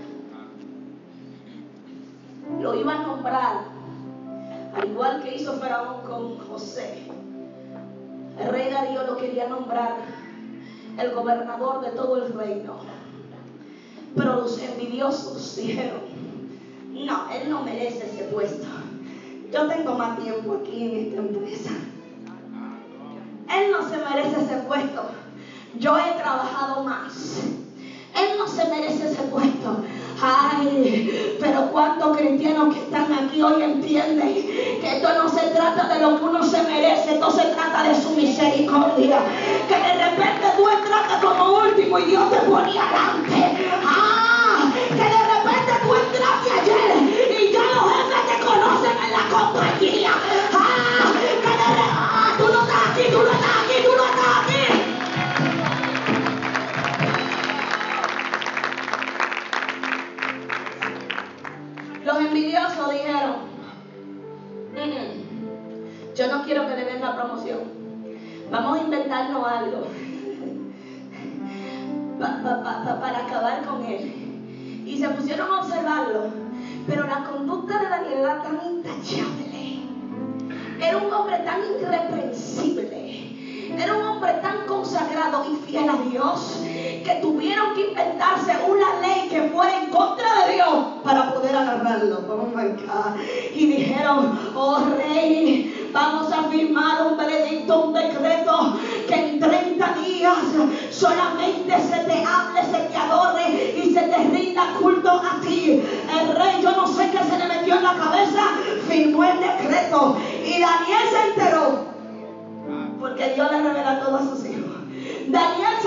Lo 2.62 2.80
iba 2.80 2.94
a 2.94 3.02
nombrar, 3.04 3.66
al 4.76 4.90
igual 4.90 5.22
que 5.22 5.36
hizo 5.36 5.60
Faraón 5.60 6.02
con 6.08 6.38
José. 6.48 7.04
El 8.40 8.50
rey 8.50 8.72
Darío 8.72 9.04
lo 9.04 9.18
quería 9.18 9.50
nombrar 9.50 9.98
el 10.98 11.12
gobernador 11.12 11.82
de 11.82 11.92
todo 11.92 12.26
el 12.26 12.34
reino. 12.34 12.76
Pero 14.16 14.36
los 14.38 14.58
envidiosos 14.58 15.58
dijeron, 15.58 16.00
no, 16.94 17.30
él 17.30 17.50
no 17.50 17.64
merece 17.64 18.06
ese 18.06 18.24
puesto. 18.26 18.68
Yo 19.52 19.68
tengo 19.68 19.96
más 19.96 20.18
tiempo 20.20 20.62
aquí 20.62 20.84
en 20.84 21.08
esta 21.08 21.18
empresa. 21.18 21.72
Él 23.54 23.72
no 23.72 23.90
se 23.90 23.98
merece 23.98 24.44
ese 24.44 24.58
puesto. 24.66 25.04
Yo 25.78 25.98
he 25.98 26.14
trabajado 26.14 26.84
más. 26.86 27.57
Él 28.18 28.36
no 28.38 28.48
se 28.48 28.66
merece 28.66 29.06
ese 29.06 29.22
puesto. 29.24 29.78
Ay, 30.20 31.38
pero 31.40 31.70
cuántos 31.72 32.18
cristianos 32.18 32.74
que 32.74 32.80
están 32.80 33.14
aquí 33.14 33.42
hoy 33.42 33.62
entienden 33.62 34.34
que 34.82 34.98
esto 34.98 35.14
no 35.14 35.30
se 35.30 35.48
trata 35.52 35.88
de 35.88 36.00
lo 36.00 36.18
que 36.18 36.24
uno 36.24 36.44
se 36.44 36.64
merece, 36.64 37.14
esto 37.14 37.30
se 37.30 37.46
trata 37.46 37.84
de 37.84 37.94
su 38.02 38.10
misericordia. 38.12 39.20
Que 39.68 39.76
de 39.76 39.94
repente 39.94 40.48
tú 40.56 40.68
entraste 40.68 41.26
como 41.26 41.60
último 41.60 42.00
y 42.00 42.06
Dios 42.06 42.30
te 42.32 42.38
ponía 42.38 42.82
adelante. 42.90 43.70
Ah, 43.86 44.72
que 44.90 44.96
de 44.96 45.22
repente 45.34 45.74
tú 45.84 45.94
entraste 45.94 46.52
ayer 46.62 47.40
y 47.40 47.52
ya 47.52 47.62
los 47.76 47.94
jefes 47.94 48.40
te 48.40 48.46
conocen 48.46 48.98
en 49.06 49.12
la 49.12 49.30
compañía. 49.30 50.12
Ah, 50.54 51.14
que 51.14 51.48
de 51.48 51.68
repente, 51.68 51.92
ah, 51.94 52.34
tú 52.40 52.46
no 52.48 52.62
estás 52.62 52.90
aquí, 52.92 53.04
tú 53.12 53.22
no 53.22 53.37
envidiosos 62.38 62.92
dijeron, 62.92 63.36
"Mm, 64.74 66.16
yo 66.16 66.28
no 66.28 66.44
quiero 66.44 66.68
que 66.68 66.76
le 66.76 66.86
den 66.86 67.02
la 67.02 67.16
promoción. 67.16 67.60
Vamos 68.52 68.80
a 68.80 68.84
inventarnos 68.84 69.48
algo. 69.48 69.88
para 72.20 73.20
acabar 73.20 73.64
con 73.64 73.86
él. 73.86 74.12
Y 74.88 74.98
se 74.98 75.08
pusieron 75.10 75.52
a 75.52 75.62
observarlo. 75.62 76.32
Pero 76.88 77.06
la 77.06 77.24
conducta 77.24 77.78
de 77.78 77.90
Daniel 77.90 78.20
era 78.22 78.42
tan 78.42 78.60
intachable. 78.66 79.82
Era 80.82 80.98
un 80.98 81.14
hombre 81.14 81.38
tan 81.40 81.60
irreprensible. 81.60 83.70
Era 83.78 83.96
un 83.96 84.08
hombre 84.08 84.34
tan 84.42 84.66
consagrado 84.66 85.46
y 85.52 85.58
fiel 85.58 85.90
a 85.90 85.98
Dios 86.10 86.64
que 87.08 87.16
tuvieron 87.22 87.74
que 87.74 87.88
inventarse 87.88 88.52
una 88.68 89.00
ley 89.00 89.30
que 89.30 89.44
fuera 89.44 89.82
en 89.82 89.90
contra 89.90 90.46
de 90.46 90.56
Dios 90.56 90.86
para 91.06 91.34
poder 91.34 91.56
agarrarlo. 91.56 92.20
Oh 92.28 92.48
my 92.54 92.68
God. 92.72 93.16
Y 93.56 93.66
dijeron, 93.66 94.38
oh 94.54 94.80
rey, 94.98 95.90
vamos 95.94 96.30
a 96.34 96.44
firmar 96.50 97.08
un 97.08 97.16
veredicto, 97.16 97.86
un 97.86 97.94
decreto 97.94 98.78
que 99.08 99.16
en 99.16 99.40
30 99.40 99.94
días 100.06 100.38
solamente 100.92 101.80
se 101.80 101.98
te 102.04 102.26
hable, 102.26 102.62
se 102.64 102.90
te 102.90 102.98
adore 102.98 103.74
y 103.78 103.94
se 103.94 104.02
te 104.02 104.18
rinda 104.18 104.74
culto 104.78 105.10
a 105.10 105.40
ti. 105.40 105.82
El 106.12 106.36
rey, 106.36 106.62
yo 106.62 106.72
no 106.72 106.88
sé 106.88 107.10
qué 107.10 107.20
se 107.20 107.38
le 107.38 107.46
metió 107.46 107.76
en 107.76 107.84
la 107.84 107.94
cabeza, 107.94 108.44
firmó 108.86 109.24
el 109.24 109.40
decreto 109.40 110.18
y 110.44 110.60
Daniel 110.60 111.08
se 111.10 111.28
enteró. 111.30 111.88
Porque 113.00 113.34
Dios 113.34 113.50
le 113.50 113.62
revela 113.62 114.02
todo 114.02 114.18
a 114.18 114.24
sus 114.24 114.46
hijos. 114.46 114.78
Daniel 115.28 115.74
se 115.82 115.87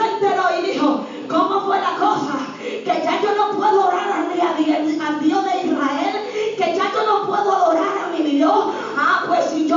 ¿cómo 1.71 1.79
fue 1.79 1.81
la 1.81 1.97
cosa? 1.99 2.39
Que 2.59 3.03
ya 3.05 3.21
yo 3.23 3.35
no 3.37 3.57
puedo 3.57 3.87
orar 3.87 4.11
a, 4.11 5.19
Dios 5.21 5.45
de 5.45 5.67
Israel, 5.67 6.57
que 6.57 6.77
ya 6.77 6.93
yo 6.93 7.07
no 7.07 7.27
puedo 7.27 7.53
adorar 7.53 7.99
a 8.05 8.09
mi 8.09 8.23
Dios. 8.23 8.67
Ah, 8.97 9.25
pues 9.27 9.47
si 9.47 9.67
yo 9.67 9.77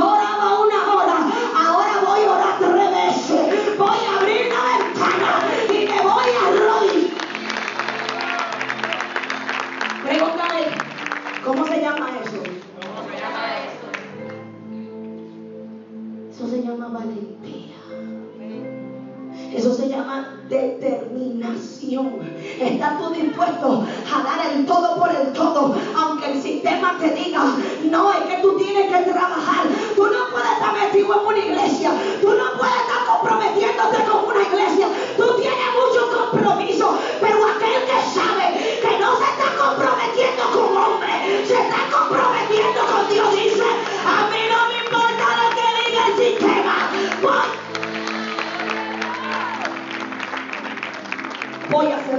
llama 20.04 20.38
determinación. 20.48 22.20
¿Estás 22.60 22.98
tú 22.98 23.10
dispuesto 23.10 23.86
a 24.12 24.22
dar 24.22 24.52
el 24.52 24.66
todo 24.66 24.98
por 24.98 25.10
el 25.10 25.32
todo? 25.32 25.74
Aunque 25.96 26.32
el 26.32 26.42
sistema 26.42 26.96
te 26.98 27.10
diga, 27.10 27.56
no, 27.90 28.12
es 28.12 28.20
que 28.20 28.42
tú 28.42 28.56
tienes 28.58 28.92
que 28.92 29.10
trabajar. 29.10 29.66
Tú 29.96 30.04
no 30.04 30.30
puedes 30.30 30.50
estar 30.52 30.74
metido 30.74 31.20
en 31.20 31.26
una 31.26 31.38
iglesia. 31.38 31.90
Tú 32.20 32.28
no 32.28 32.58
puedes 32.58 32.76
estar 32.76 33.06
comprometiéndote 33.12 34.04
con 34.10 34.24
una 34.24 34.42
iglesia. 34.42 34.88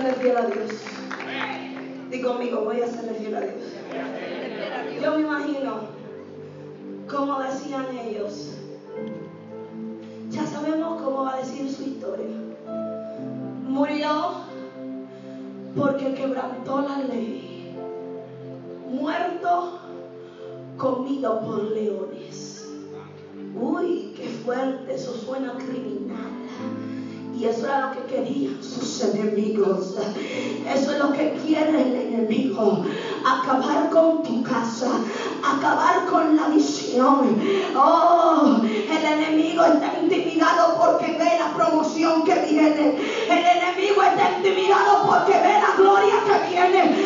Serle 0.02 0.38
a 0.38 0.46
Dios. 0.46 0.72
Di 2.12 2.22
conmigo, 2.22 2.62
voy 2.62 2.82
a 2.82 2.88
serle 2.88 3.14
fiel 3.16 3.36
a 3.36 3.42
Dios. 3.42 3.64
Yo 5.02 5.16
me 5.16 5.22
imagino 5.22 5.80
cómo 7.10 7.40
decían 7.40 7.86
ellos. 7.98 8.52
Ya 10.30 10.46
sabemos 10.46 11.02
cómo 11.02 11.24
va 11.24 11.36
a 11.36 11.38
decir 11.38 11.72
su 11.72 11.84
historia. 11.84 12.26
Murió 13.68 14.34
porque 15.76 16.14
quebrantó 16.14 16.82
la 16.82 17.00
ley. 17.00 17.76
Muerto, 18.90 19.80
comido 20.78 21.42
por 21.42 21.64
leones. 21.64 22.70
Uy, 23.56 24.14
qué 24.16 24.28
fuerte, 24.28 24.96
eso 24.96 25.14
suena 25.14 25.54
criminal. 25.54 26.85
Y 27.38 27.46
eso 27.46 27.66
era 27.66 27.88
lo 27.88 27.92
que 27.92 28.16
querían 28.16 28.64
sus 28.64 29.04
enemigos. 29.04 29.96
Eso 30.74 30.92
es 30.92 31.00
lo 31.00 31.12
que 31.12 31.34
quiere 31.46 31.82
el 31.82 31.96
enemigo. 31.96 32.86
Acabar 33.26 33.90
con 33.90 34.24
tu 34.24 34.42
casa. 34.42 34.88
Acabar 35.44 36.06
con 36.06 36.36
la 36.36 36.48
visión. 36.48 37.38
Oh, 37.76 38.62
el 38.64 39.06
enemigo 39.06 39.66
está 39.66 40.00
intimidado 40.02 40.78
porque 40.80 41.12
ve 41.18 41.38
la 41.38 41.54
promoción 41.56 42.24
que 42.24 42.36
viene. 42.40 42.96
El 43.30 43.46
enemigo 43.58 44.02
está 44.02 44.38
intimidado 44.38 45.06
porque 45.06 45.34
ve 45.34 45.60
la 45.60 45.76
gloria 45.78 46.16
que 46.26 46.50
viene. 46.50 47.06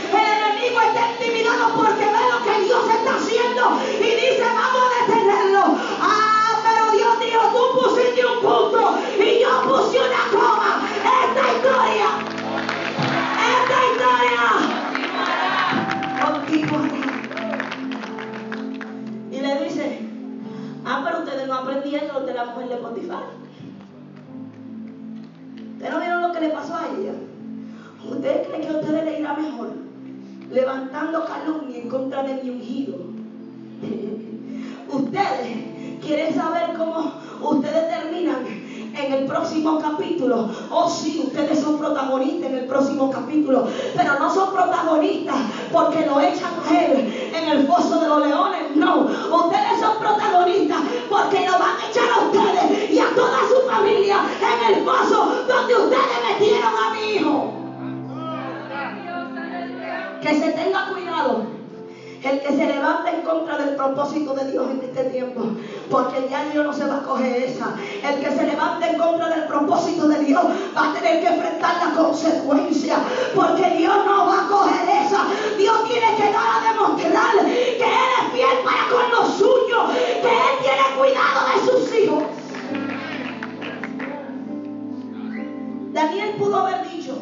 Mi 32.35 32.49
ungido. 32.49 32.97
ustedes 34.91 35.57
quieren 36.05 36.33
saber 36.33 36.73
cómo 36.77 37.11
ustedes 37.41 37.89
terminan 37.89 38.45
en 38.45 39.13
el 39.13 39.25
próximo 39.25 39.79
capítulo. 39.79 40.49
Oh, 40.69 40.89
sí, 40.89 41.23
ustedes 41.25 41.59
son 41.59 41.77
protagonistas 41.77 42.51
en 42.51 42.57
el 42.57 42.65
próximo 42.65 43.09
capítulo, 43.09 43.67
pero 43.95 44.19
no 44.19 44.33
son 44.33 44.53
protagonistas 44.53 45.37
porque 45.71 46.05
lo 46.05 46.19
echan 46.19 46.53
a 46.67 46.85
él 46.85 47.31
en 47.33 47.49
el 47.49 47.67
foso 47.67 47.99
de 47.99 48.07
los 48.07 48.27
leones. 48.27 48.59
El 62.29 62.39
que 62.41 62.49
se 62.49 62.65
levanta 62.65 63.11
en 63.11 63.21
contra 63.21 63.57
del 63.57 63.75
propósito 63.75 64.33
de 64.33 64.51
Dios 64.51 64.69
en 64.69 64.81
este 64.81 65.03
tiempo, 65.05 65.41
porque 65.89 66.27
ya 66.29 66.45
Dios 66.45 66.65
no 66.65 66.73
se 66.73 66.85
va 66.85 66.97
a 66.97 67.03
coger 67.03 67.43
esa. 67.43 67.75
El 68.03 68.19
que 68.19 68.31
se 68.31 68.45
levanta 68.45 68.89
en 68.89 68.97
contra 68.97 69.29
del 69.29 69.45
propósito 69.45 70.07
de 70.07 70.19
Dios 70.19 70.43
va 70.77 70.89
a 70.89 70.93
tener 70.93 71.21
que 71.21 71.27
enfrentar 71.27 71.75
la 71.87 71.95
consecuencia, 71.95 72.97
porque 73.35 73.69
Dios 73.77 73.95
no 74.05 74.27
va 74.27 74.45
a 74.45 74.47
coger 74.47 74.89
esa. 75.05 75.25
Dios 75.57 75.83
tiene 75.87 76.15
que 76.15 76.31
dar 76.31 76.49
a 76.57 76.71
demostrar 76.71 77.45
que 77.45 77.83
Él 77.83 78.09
es 78.21 78.33
fiel 78.33 78.57
para 78.63 78.89
con 78.89 79.11
los 79.11 79.33
suyos, 79.35 79.91
que 79.93 80.27
Él 80.27 80.55
tiene 80.61 80.83
cuidado 80.97 81.39
de 81.53 81.71
sus 81.71 81.95
hijos. 81.95 82.23
Daniel 85.91 86.35
pudo 86.37 86.59
haber 86.59 86.87
dicho, 86.87 87.17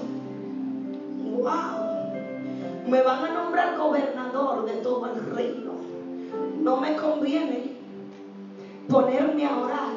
wow 1.37 1.86
me 2.87 3.01
van 3.01 3.25
a 3.25 3.33
nombrar 3.33 3.77
gobernador 3.77 4.65
de 4.65 4.73
todo 4.77 5.07
el 5.07 5.35
reino. 5.35 5.73
No 6.61 6.77
me 6.77 6.95
conviene 6.95 7.75
ponerme 8.87 9.45
a 9.45 9.57
orar. 9.57 9.93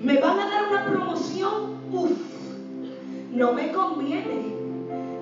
Me 0.00 0.20
van 0.20 0.38
a 0.38 0.48
dar 0.48 0.68
una 0.68 0.86
promoción. 0.86 1.80
Uf, 1.92 2.12
no 3.32 3.52
me 3.52 3.72
conviene 3.72 4.54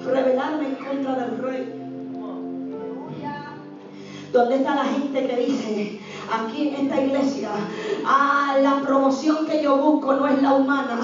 rebelarme 0.05 0.69
en 0.69 0.75
contra 0.77 1.15
del 1.17 1.39
rey. 1.39 1.80
¿Dónde 4.33 4.57
está 4.57 4.77
la 4.77 4.85
gente 4.85 5.27
que 5.27 5.37
dice 5.37 6.01
aquí 6.33 6.69
en 6.69 6.75
esta 6.87 7.01
iglesia, 7.01 7.51
ah, 8.07 8.57
la 8.63 8.81
promoción 8.81 9.47
que 9.47 9.61
yo 9.63 9.77
busco 9.77 10.15
no 10.15 10.29
es 10.29 10.41
la 10.41 10.53
humana, 10.55 11.01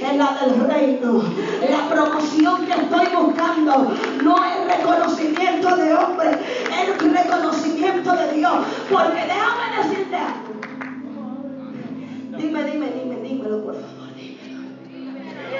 es 0.00 0.16
la 0.16 0.38
del 0.40 0.60
reino. 0.68 1.22
La 1.68 1.88
promoción 1.88 2.66
que 2.66 2.72
estoy 2.72 3.06
buscando 3.20 3.92
no 4.22 4.36
es 4.44 4.76
reconocimiento 4.76 5.76
de 5.76 5.94
hombre, 5.94 6.30
es 6.30 7.12
reconocimiento 7.12 8.12
de 8.14 8.32
Dios. 8.34 8.54
Porque 8.88 9.26
déjame 9.26 9.82
decirte 9.82 10.16
algo. 10.16 10.48
Dime, 12.38 12.62
dime, 12.62 12.92
dime, 12.92 13.16
dímelo 13.22 13.64
por 13.64 13.74
favor, 13.74 14.14
dímelo. 14.14 14.60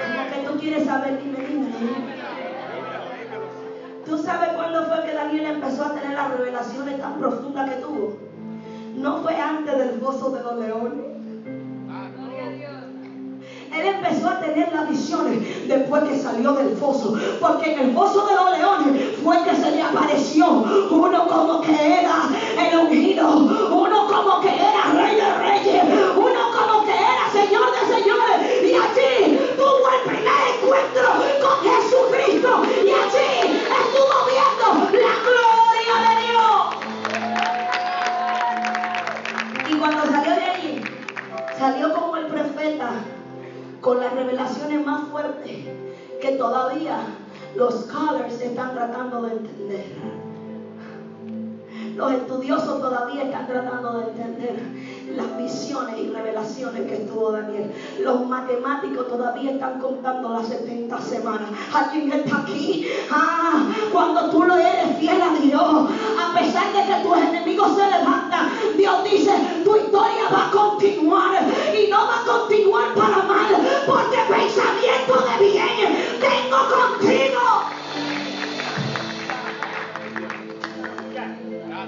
Como 0.07 0.29
que 0.31 0.49
tú 0.49 0.59
quieres 0.59 0.85
saber, 0.85 1.21
dime, 1.21 1.45
dime, 1.45 1.67
dime. 1.77 2.15
¿Tú 2.15 2.18
sabes 4.23 4.49
cuándo 4.55 4.85
fue 4.85 5.05
que 5.05 5.13
Daniel 5.13 5.45
empezó 5.45 5.85
a 5.85 5.93
tener 5.93 6.13
las 6.13 6.31
revelaciones 6.31 6.99
tan 6.99 7.19
profundas 7.19 7.69
que 7.69 7.75
tuvo? 7.77 8.17
No 8.95 9.17
fue 9.21 9.35
antes 9.35 9.77
del 9.77 9.99
gozo 9.99 10.31
de 10.31 10.43
los 10.43 10.57
leones. 10.57 11.19
él 13.79 13.85
empezó 13.85 14.29
a 14.29 14.39
tener 14.39 14.73
las 14.73 14.89
visiones 14.89 15.67
después 15.67 16.03
que 16.03 16.17
salió 16.17 16.53
del 16.53 16.75
foso. 16.75 17.17
Porque 17.39 17.73
en 17.73 17.79
el 17.79 17.93
foso 17.93 18.25
de 18.25 18.35
los 18.35 18.57
leones 18.57 19.17
fue 19.23 19.41
que 19.43 19.55
se 19.55 19.71
le 19.71 19.81
apareció 19.81 20.65
uno 20.89 21.27
como 21.27 21.61
que 21.61 21.99
era 21.99 22.29
el 22.67 22.77
ungido, 22.77 23.29
uno 23.29 24.07
como 24.07 24.41
que 24.41 24.49
era 24.49 24.93
rey 24.93 25.15
de 25.15 25.33
reyes, 25.37 25.83
uno 26.15 26.39
como 26.57 26.85
que 26.85 26.91
era 26.91 27.31
señor 27.31 27.67
de 27.71 27.95
señores. 27.95 28.63
Y 28.63 28.73
allí 28.73 29.28
salió 41.59 41.93
como 41.93 42.15
el 42.15 42.27
profeta 42.27 42.89
con 43.81 43.99
las 43.99 44.13
revelaciones 44.13 44.85
más 44.85 45.09
fuertes 45.09 45.57
que 46.21 46.31
todavía 46.37 46.99
los 47.55 47.85
scholars 47.85 48.39
están 48.41 48.73
tratando 48.73 49.21
de 49.23 49.31
entender. 49.33 49.85
Los 51.95 52.13
estudiosos 52.13 52.79
todavía 52.81 53.23
están 53.23 53.47
tratando 53.47 53.99
de 53.99 54.05
entender 54.05 54.61
las 55.15 55.37
visiones 55.37 55.97
y 55.97 56.09
revelaciones 56.09 56.89
que 56.89 56.97
tuvo 56.99 57.31
Daniel. 57.31 57.73
Los 57.99 58.25
matemáticos 58.25 59.09
todavía 59.09 59.51
están 59.51 59.79
contando 59.79 60.29
las 60.29 60.47
70 60.47 61.01
semanas. 61.01 61.49
Alguien 61.73 62.11
está 62.13 62.41
aquí. 62.41 62.87
Ah, 63.11 63.67
cuando 63.91 64.29
tú 64.29 64.43
lo 64.43 64.55
eres 64.55 64.97
fiel 64.97 65.21
a 65.21 65.33
Dios, 65.41 65.89
a 66.19 66.39
pesar 66.39 66.71
de 66.71 66.85
que 66.85 67.03
tus 67.03 67.17
enemigos 67.17 67.75
se 67.75 67.89
levantan, 67.89 68.28
Dios 68.77 69.03
dice, 69.03 69.31
tu 69.63 69.75
historia 69.75 70.29
va 70.31 70.47
a 70.47 70.51
continuar 70.51 71.43
y 71.73 71.89
no 71.89 72.07
va 72.07 72.21
a 72.21 72.25
continuar 72.25 72.93
para 72.93 73.23
mal, 73.23 73.55
porque 73.85 74.17
pensamiento 74.29 75.13
de 75.13 75.45
bien 75.45 76.19
tengo 76.19 76.57
contigo. 76.75 77.39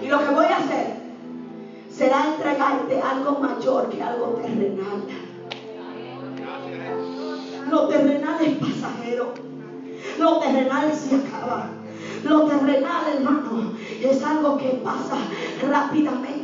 Y 0.02 0.08
lo 0.08 0.20
que 0.20 0.34
voy 0.34 0.46
a 0.46 0.58
hacer 0.58 1.02
será 1.90 2.26
entregarte 2.28 3.02
algo 3.02 3.40
mayor 3.40 3.90
que 3.90 4.02
algo 4.02 4.40
terrenal. 4.42 5.04
Lo 7.70 7.88
terrenal 7.88 8.38
es 8.42 8.58
pasajero. 8.58 9.34
Lo 10.20 10.40
terrenal 10.40 10.92
se 10.94 11.16
acaba. 11.16 11.70
Lo 12.24 12.46
terrenal, 12.46 13.04
hermano, 13.16 13.74
es 14.02 14.24
algo 14.24 14.58
que 14.58 14.82
pasa 14.84 15.18
rápidamente. 15.70 16.41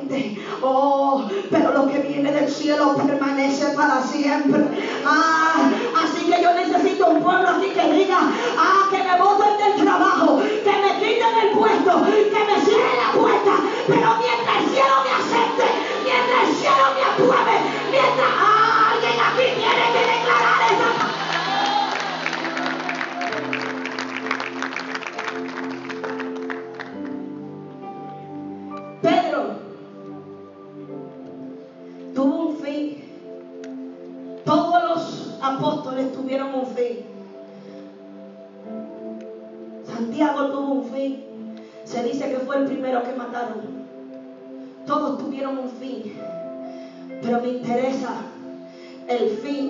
Oh, 0.62 1.28
pero 1.52 1.72
lo 1.72 1.88
que 1.88 2.00
viene 2.00 2.32
del 2.32 2.50
cielo 2.50 2.96
permanece 2.96 3.67
para 3.76 4.02
siempre. 4.02 4.63
Ah, 5.06 5.70
así 6.04 6.26
que 6.26 6.41
yo 6.41 6.54
necesito 6.54 7.08
un 7.08 7.22
pueblo 7.22 7.48
así 7.50 7.70
que 7.70 7.93
diga, 7.93 8.17
ah, 8.58 8.88
que 8.89 9.04
me 9.04 9.17
voten 9.17 9.58
del 9.58 9.84
trabajo, 9.86 10.39
que 10.39 10.72
me 10.72 11.00
quiten 11.00 11.38
el 11.43 11.50
puesto, 11.58 12.06
que 12.06 12.46
me 12.46 12.65
cierren 12.65 12.98
la 12.98 13.20
puerta. 13.20 13.52
Pero 13.88 14.08
mientras 14.17 14.63
el 14.63 14.70
cielo 14.70 14.96
me 15.04 15.12
acepte, 15.12 15.65
mientras 16.04 16.50
el 16.50 16.56
cielo 16.56 16.84
me 16.96 17.04
apruebe, 17.04 17.56
mientras 17.91 18.47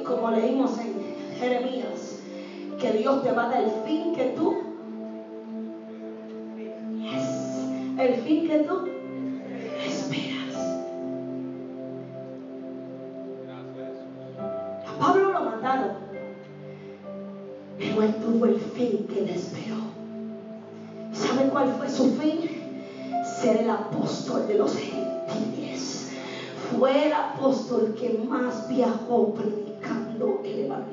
como 0.08 0.32
leímos 0.32 0.78
en 0.80 0.96
Jeremías, 1.38 2.20
que 2.80 2.92
Dios 2.94 3.24
te 3.24 3.32
va 3.32 3.46
a 3.46 3.50
dar 3.50 3.64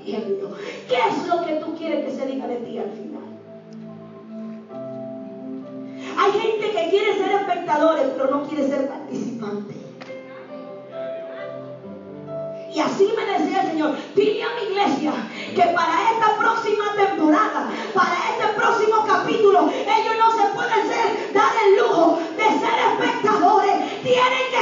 ¿Qué 0.05 0.97
es 1.09 1.27
lo 1.27 1.47
que 1.47 1.55
tú 1.55 1.75
quieres 1.79 2.05
que 2.05 2.11
se 2.11 2.27
diga 2.27 2.47
de 2.47 2.57
ti 2.57 2.77
al 2.77 2.91
final? 2.91 3.25
Hay 6.19 6.33
gente 6.33 6.71
que 6.73 6.91
quiere 6.91 7.15
ser 7.17 7.33
espectadores, 7.33 8.07
pero 8.15 8.31
no 8.31 8.47
quiere 8.47 8.69
ser 8.69 8.89
participantes. 8.89 9.77
Y 12.75 12.81
así 12.81 13.09
me 13.17 13.25
decía 13.25 13.63
el 13.63 13.69
Señor, 13.69 13.97
dile 14.15 14.43
a 14.43 14.49
mi 14.57 14.73
iglesia 14.73 15.13
que 15.55 15.63
para 15.75 16.11
esta 16.11 16.37
próxima 16.37 16.85
temporada, 16.97 17.71
para 17.95 18.17
este 18.31 18.61
próximo 18.61 19.07
capítulo, 19.07 19.71
ellos 19.71 20.15
no 20.19 20.31
se 20.33 20.53
pueden 20.55 20.89
ser, 20.89 21.33
dar 21.33 21.53
el 21.65 21.77
lujo 21.77 22.19
de 22.37 22.45
ser 22.45 22.77
espectadores, 22.93 24.03
tienen 24.03 24.54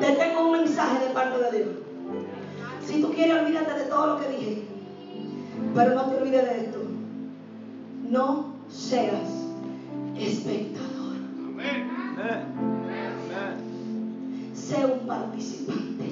te 0.00 0.12
tengo 0.12 0.46
un 0.46 0.52
mensaje 0.52 1.06
de 1.06 1.14
parte 1.14 1.38
de 1.38 1.58
Dios. 1.58 1.68
Si 2.86 3.00
tú 3.00 3.12
quieres, 3.12 3.42
olvídate 3.42 3.74
de 3.80 3.84
todo 3.86 4.06
lo 4.06 4.20
que 4.20 4.28
dije. 4.28 4.62
Pero 5.74 5.94
no 5.94 6.06
te 6.06 6.16
olvides 6.16 6.44
de 6.44 6.64
esto. 6.64 6.78
No 8.08 8.54
seas 8.68 9.28
espectador. 10.18 11.16
Sé 14.54 14.84
un 14.84 15.06
participante. 15.06 16.04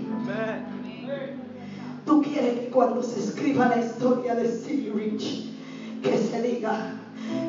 Tú 2.07 2.23
quieres 2.23 2.61
que 2.61 2.69
cuando 2.69 3.03
se 3.03 3.21
escriba 3.21 3.69
la 3.69 3.79
historia 3.79 4.35
de 4.35 4.49
City 4.49 4.91
Rich, 4.95 5.51
que 6.03 6.19
se 6.19 6.43
diga 6.43 6.93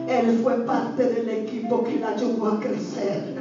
Él 0.07 0.39
fue 0.41 0.65
parte 0.65 1.03
del 1.03 1.29
equipo 1.29 1.83
que 1.83 1.99
la 1.99 2.09
ayudó 2.09 2.53
a 2.53 2.59
crecer. 2.59 3.35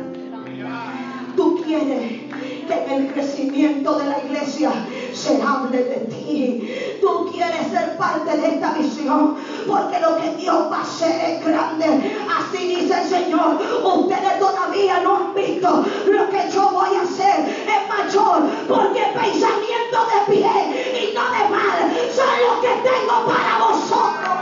Tú 1.36 1.62
quieres 1.64 2.23
que 2.66 2.74
en 2.84 2.90
el 2.90 3.12
crecimiento 3.12 3.98
de 3.98 4.06
la 4.06 4.18
iglesia 4.18 4.72
se 5.12 5.40
hable 5.42 5.78
de 5.78 5.96
ti. 6.06 6.98
Tú 7.00 7.30
quieres 7.32 7.68
ser 7.68 7.96
parte 7.96 8.36
de 8.36 8.48
esta 8.48 8.72
visión 8.74 9.36
porque 9.66 10.00
lo 10.00 10.16
que 10.16 10.34
Dios 10.36 10.70
va 10.70 10.78
a 10.78 10.82
hacer 10.82 11.30
es 11.30 11.44
grande. 11.44 12.18
Así 12.28 12.76
dice 12.76 13.02
el 13.02 13.08
Señor. 13.08 13.60
Ustedes 13.84 14.38
todavía 14.38 15.00
no 15.00 15.16
han 15.16 15.34
visto 15.34 15.84
lo 16.06 16.28
que 16.30 16.50
yo 16.52 16.70
voy 16.70 16.96
a 16.96 17.02
hacer. 17.02 17.40
Es 17.48 17.88
mayor 17.88 18.42
porque 18.68 19.00
pensamiento 19.14 19.98
de 20.10 20.34
pie 20.34 21.10
y 21.10 21.14
no 21.14 21.24
de 21.30 21.48
mal 21.48 21.90
son 22.14 22.26
los 22.46 22.60
que 22.60 22.88
tengo 22.88 23.26
para 23.26 23.58
vosotros. 23.58 24.34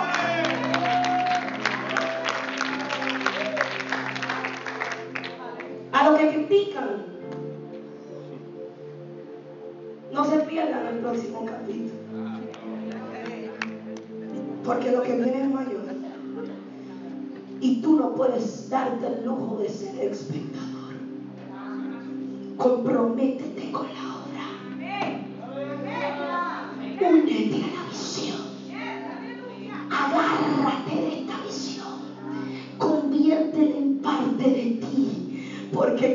A 5.93 6.09
los 6.09 6.19
que 6.19 6.29
critican, 6.31 7.02
se 10.33 10.39
pierdan 10.47 10.87
el 10.87 10.99
próximo 11.01 11.45
capítulo. 11.45 11.93
Porque 14.65 14.93
lo 14.93 15.03
que 15.03 15.15
viene 15.17 15.43
es 15.43 15.51
mayor. 15.51 15.83
Y 17.61 17.81
tú 17.81 17.97
no 17.97 18.15
puedes 18.15 18.71
darte 18.71 19.07
el 19.07 19.25
lujo 19.25 19.59
de 19.59 19.69
ser 19.69 20.13
espectador. 20.13 20.95
Comprométete 22.57 23.71
con 23.73 23.87
la 23.87 24.17
obra. 24.17 24.22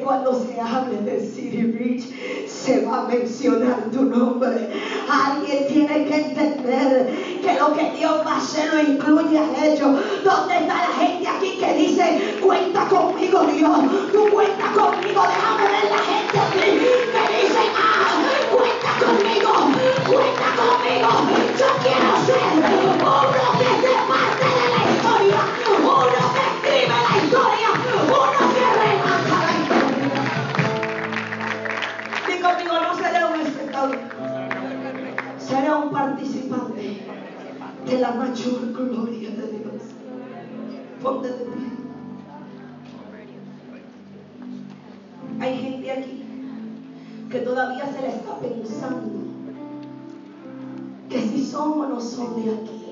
Cuando 0.07 0.33
se 0.33 0.57
hable 0.61 1.01
de 1.01 1.19
City 1.19 1.63
Beach, 1.63 2.47
se 2.47 2.85
va 2.85 3.01
a 3.01 3.07
mencionar 3.07 3.91
tu 3.91 4.03
nombre. 4.03 4.69
Alguien 5.09 5.67
tiene 5.67 6.05
que 6.05 6.15
entender 6.15 7.41
que 7.43 7.59
lo 7.59 7.73
que 7.75 7.91
Dios 7.91 8.25
va 8.25 8.35
a 8.35 8.37
hacer 8.37 8.73
lo 8.73 8.79
incluye 8.83 9.37
a 9.37 9.65
ellos. 9.65 9.99
¿Dónde 10.23 10.59
está 10.59 10.75
la 10.75 10.93
gente 10.97 11.27
aquí 11.27 11.57
que 11.59 11.73
dice, 11.73 12.37
cuenta 12.41 12.87
conmigo 12.87 13.43
Dios? 13.47 13.79
Tú 14.13 14.29
cuenta 14.31 14.71
conmigo, 14.71 15.23
déjame 15.27 15.63
ver 15.73 15.91
la 15.91 16.01
gente 16.09 16.39
aquí 16.39 16.59
que 16.61 17.23
dice, 17.35 17.63
ah, 17.75 18.15
cuenta 18.49 18.91
conmigo, 19.03 19.51
cuenta 20.07 20.47
conmigo. 20.55 21.09
Yo 21.59 21.67
quiero 21.83 22.11
ser 22.25 22.41
uno 22.95 23.11
que 23.59 23.76
de 36.77 37.99
la 37.99 38.11
mayor 38.11 38.73
gloria 38.73 39.29
de 39.31 39.47
Dios. 39.47 39.83
Ponte 41.01 41.29
de 41.29 41.45
pie. 41.45 41.67
Hay 45.39 45.57
gente 45.57 45.91
aquí 45.91 46.23
que 47.29 47.39
todavía 47.39 47.85
se 47.91 48.01
le 48.01 48.07
está 48.09 48.39
pensando 48.39 49.27
que 51.09 51.21
si 51.21 51.45
son 51.45 51.79
o 51.79 51.87
no 51.87 52.01
son 52.01 52.43
de 52.43 52.51
aquí. 52.51 52.83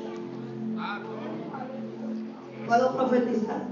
¿Puedo 2.67 2.97
profetizar? 2.97 3.63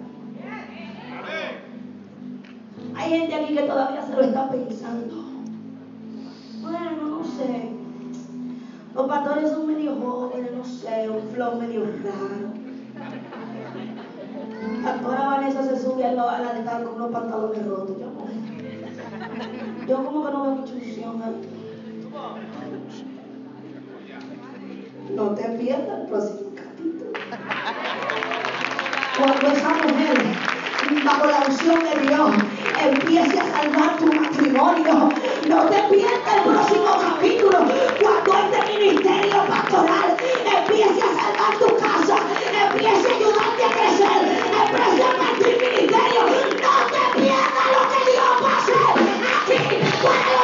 Hay 2.95 3.09
gente 3.09 3.36
aquí 3.36 3.55
que 3.55 3.64
todavía 3.64 4.05
se 4.05 4.14
lo 4.14 4.22
está 4.22 4.51
pensando. 4.51 5.16
Bueno, 6.61 7.20
no 7.20 7.24
sé. 7.24 7.73
Los 8.96 9.08
pastores 9.08 9.50
son 9.50 9.68
medio 9.68 9.96
jóvenes, 9.96 10.52
no 10.56 10.64
sé, 10.64 11.10
un 11.10 11.28
flow 11.34 11.60
medio 11.60 11.82
raro. 12.04 12.54
Pastora 14.84 15.28
Vanessa 15.30 15.64
se 15.64 15.82
sube 15.82 16.06
a 16.06 16.12
la 16.12 16.32
a 16.32 16.41
la 16.41 16.54
de 16.54 16.84
con 16.84 16.96
unos 16.96 17.12
pantalones 17.12 17.66
rotos. 17.66 17.98
Yo, 18.00 18.12
yo 19.88 20.06
como 20.06 20.26
que 20.26 20.32
no 20.32 20.44
veo 20.44 20.52
mucha 20.56 20.74
ahí. 20.74 21.06
No 25.16 25.30
te 25.30 25.44
pierdas 25.44 26.00
el 26.02 26.08
próximo 26.08 26.50
capítulo. 26.56 27.12
Cuando 29.18 29.48
esa 29.48 29.70
mujer, 29.70 30.18
bajo 31.04 31.28
la 31.28 31.44
unción 31.48 31.80
de 31.84 32.08
Dios, 32.08 32.32
empiece 32.82 33.40
a 33.40 33.52
salvar 33.52 33.98
tu 33.98 34.14
matrimonio, 34.14 35.14
no 35.48 35.64
te 35.70 35.82
pierdas 35.90 36.36
el 36.36 36.44
próximo 36.44 36.92
capítulo. 37.02 37.60
Cuando 38.02 38.34
este 38.34 38.78
ministerio 38.78 39.46
pastoral 39.48 40.18
empiece 40.46 41.02
a 41.02 41.12
salvar 41.22 41.54
tu 41.60 41.78
casa, 41.78 42.18
empiece 42.72 43.08
a 43.08 43.16
ayudarte 43.16 43.64
a 43.64 43.70
crecer, 43.70 44.20
empiece 44.64 45.04
a 45.04 45.18
partir 45.18 45.58
ministerio, 45.62 46.22
no 46.62 46.76
te 46.92 47.20
pierdas 47.20 47.66
lo 47.74 47.82
que 47.90 48.00
Dios 48.12 48.32
va 48.42 48.50
a 48.50 48.58
hacer 48.58 48.82
aquí 48.88 50.43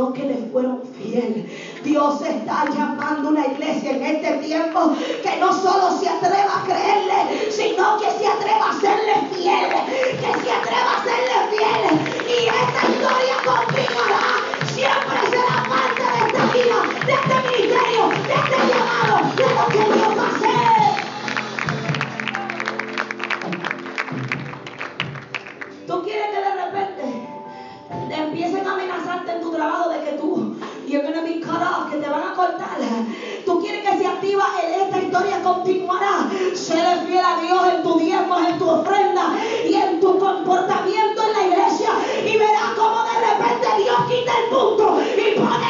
sino 0.00 0.12
que 0.14 0.22
le 0.24 0.36
fueron 0.50 0.80
fiel. 0.98 1.46
Dios 1.84 2.22
está 2.22 2.64
llamando 2.70 3.28
una 3.28 3.46
iglesia 3.46 3.90
en 3.90 4.02
este 4.02 4.32
tiempo 4.46 4.94
que 5.22 5.36
no 5.38 5.52
solo 5.52 5.90
se 5.98 6.08
atreva 6.08 6.62
a 6.62 6.64
creerle, 6.64 7.50
sino 7.50 7.98
que 7.98 8.06
se 8.06 8.26
atreva 8.26 8.70
a 8.70 8.80
serle 8.80 9.14
fiel. 9.34 9.68
Que 10.20 10.40
se 10.40 10.52
Tú 33.46 33.60
quieres 33.60 33.88
que 33.88 33.98
se 33.98 34.06
activa, 34.06 34.44
en 34.62 34.80
esta 34.82 34.98
historia 34.98 35.42
continuará. 35.42 36.28
Séle 36.54 37.06
fiel 37.06 37.24
a 37.24 37.40
Dios 37.40 37.74
en 37.74 37.82
tu 37.82 37.98
diezmo, 37.98 38.38
en 38.38 38.58
tu 38.58 38.68
ofrenda 38.68 39.32
y 39.66 39.74
en 39.74 39.98
tu 39.98 40.18
comportamiento 40.18 41.22
en 41.22 41.32
la 41.32 41.46
iglesia. 41.46 41.90
Y 42.24 42.36
verás 42.36 42.72
cómo 42.76 43.02
de 43.02 43.18
repente 43.26 43.66
Dios 43.82 43.96
quita 44.08 44.32
el 44.38 44.50
punto 44.50 45.00
y 45.00 45.38
pone 45.38 45.69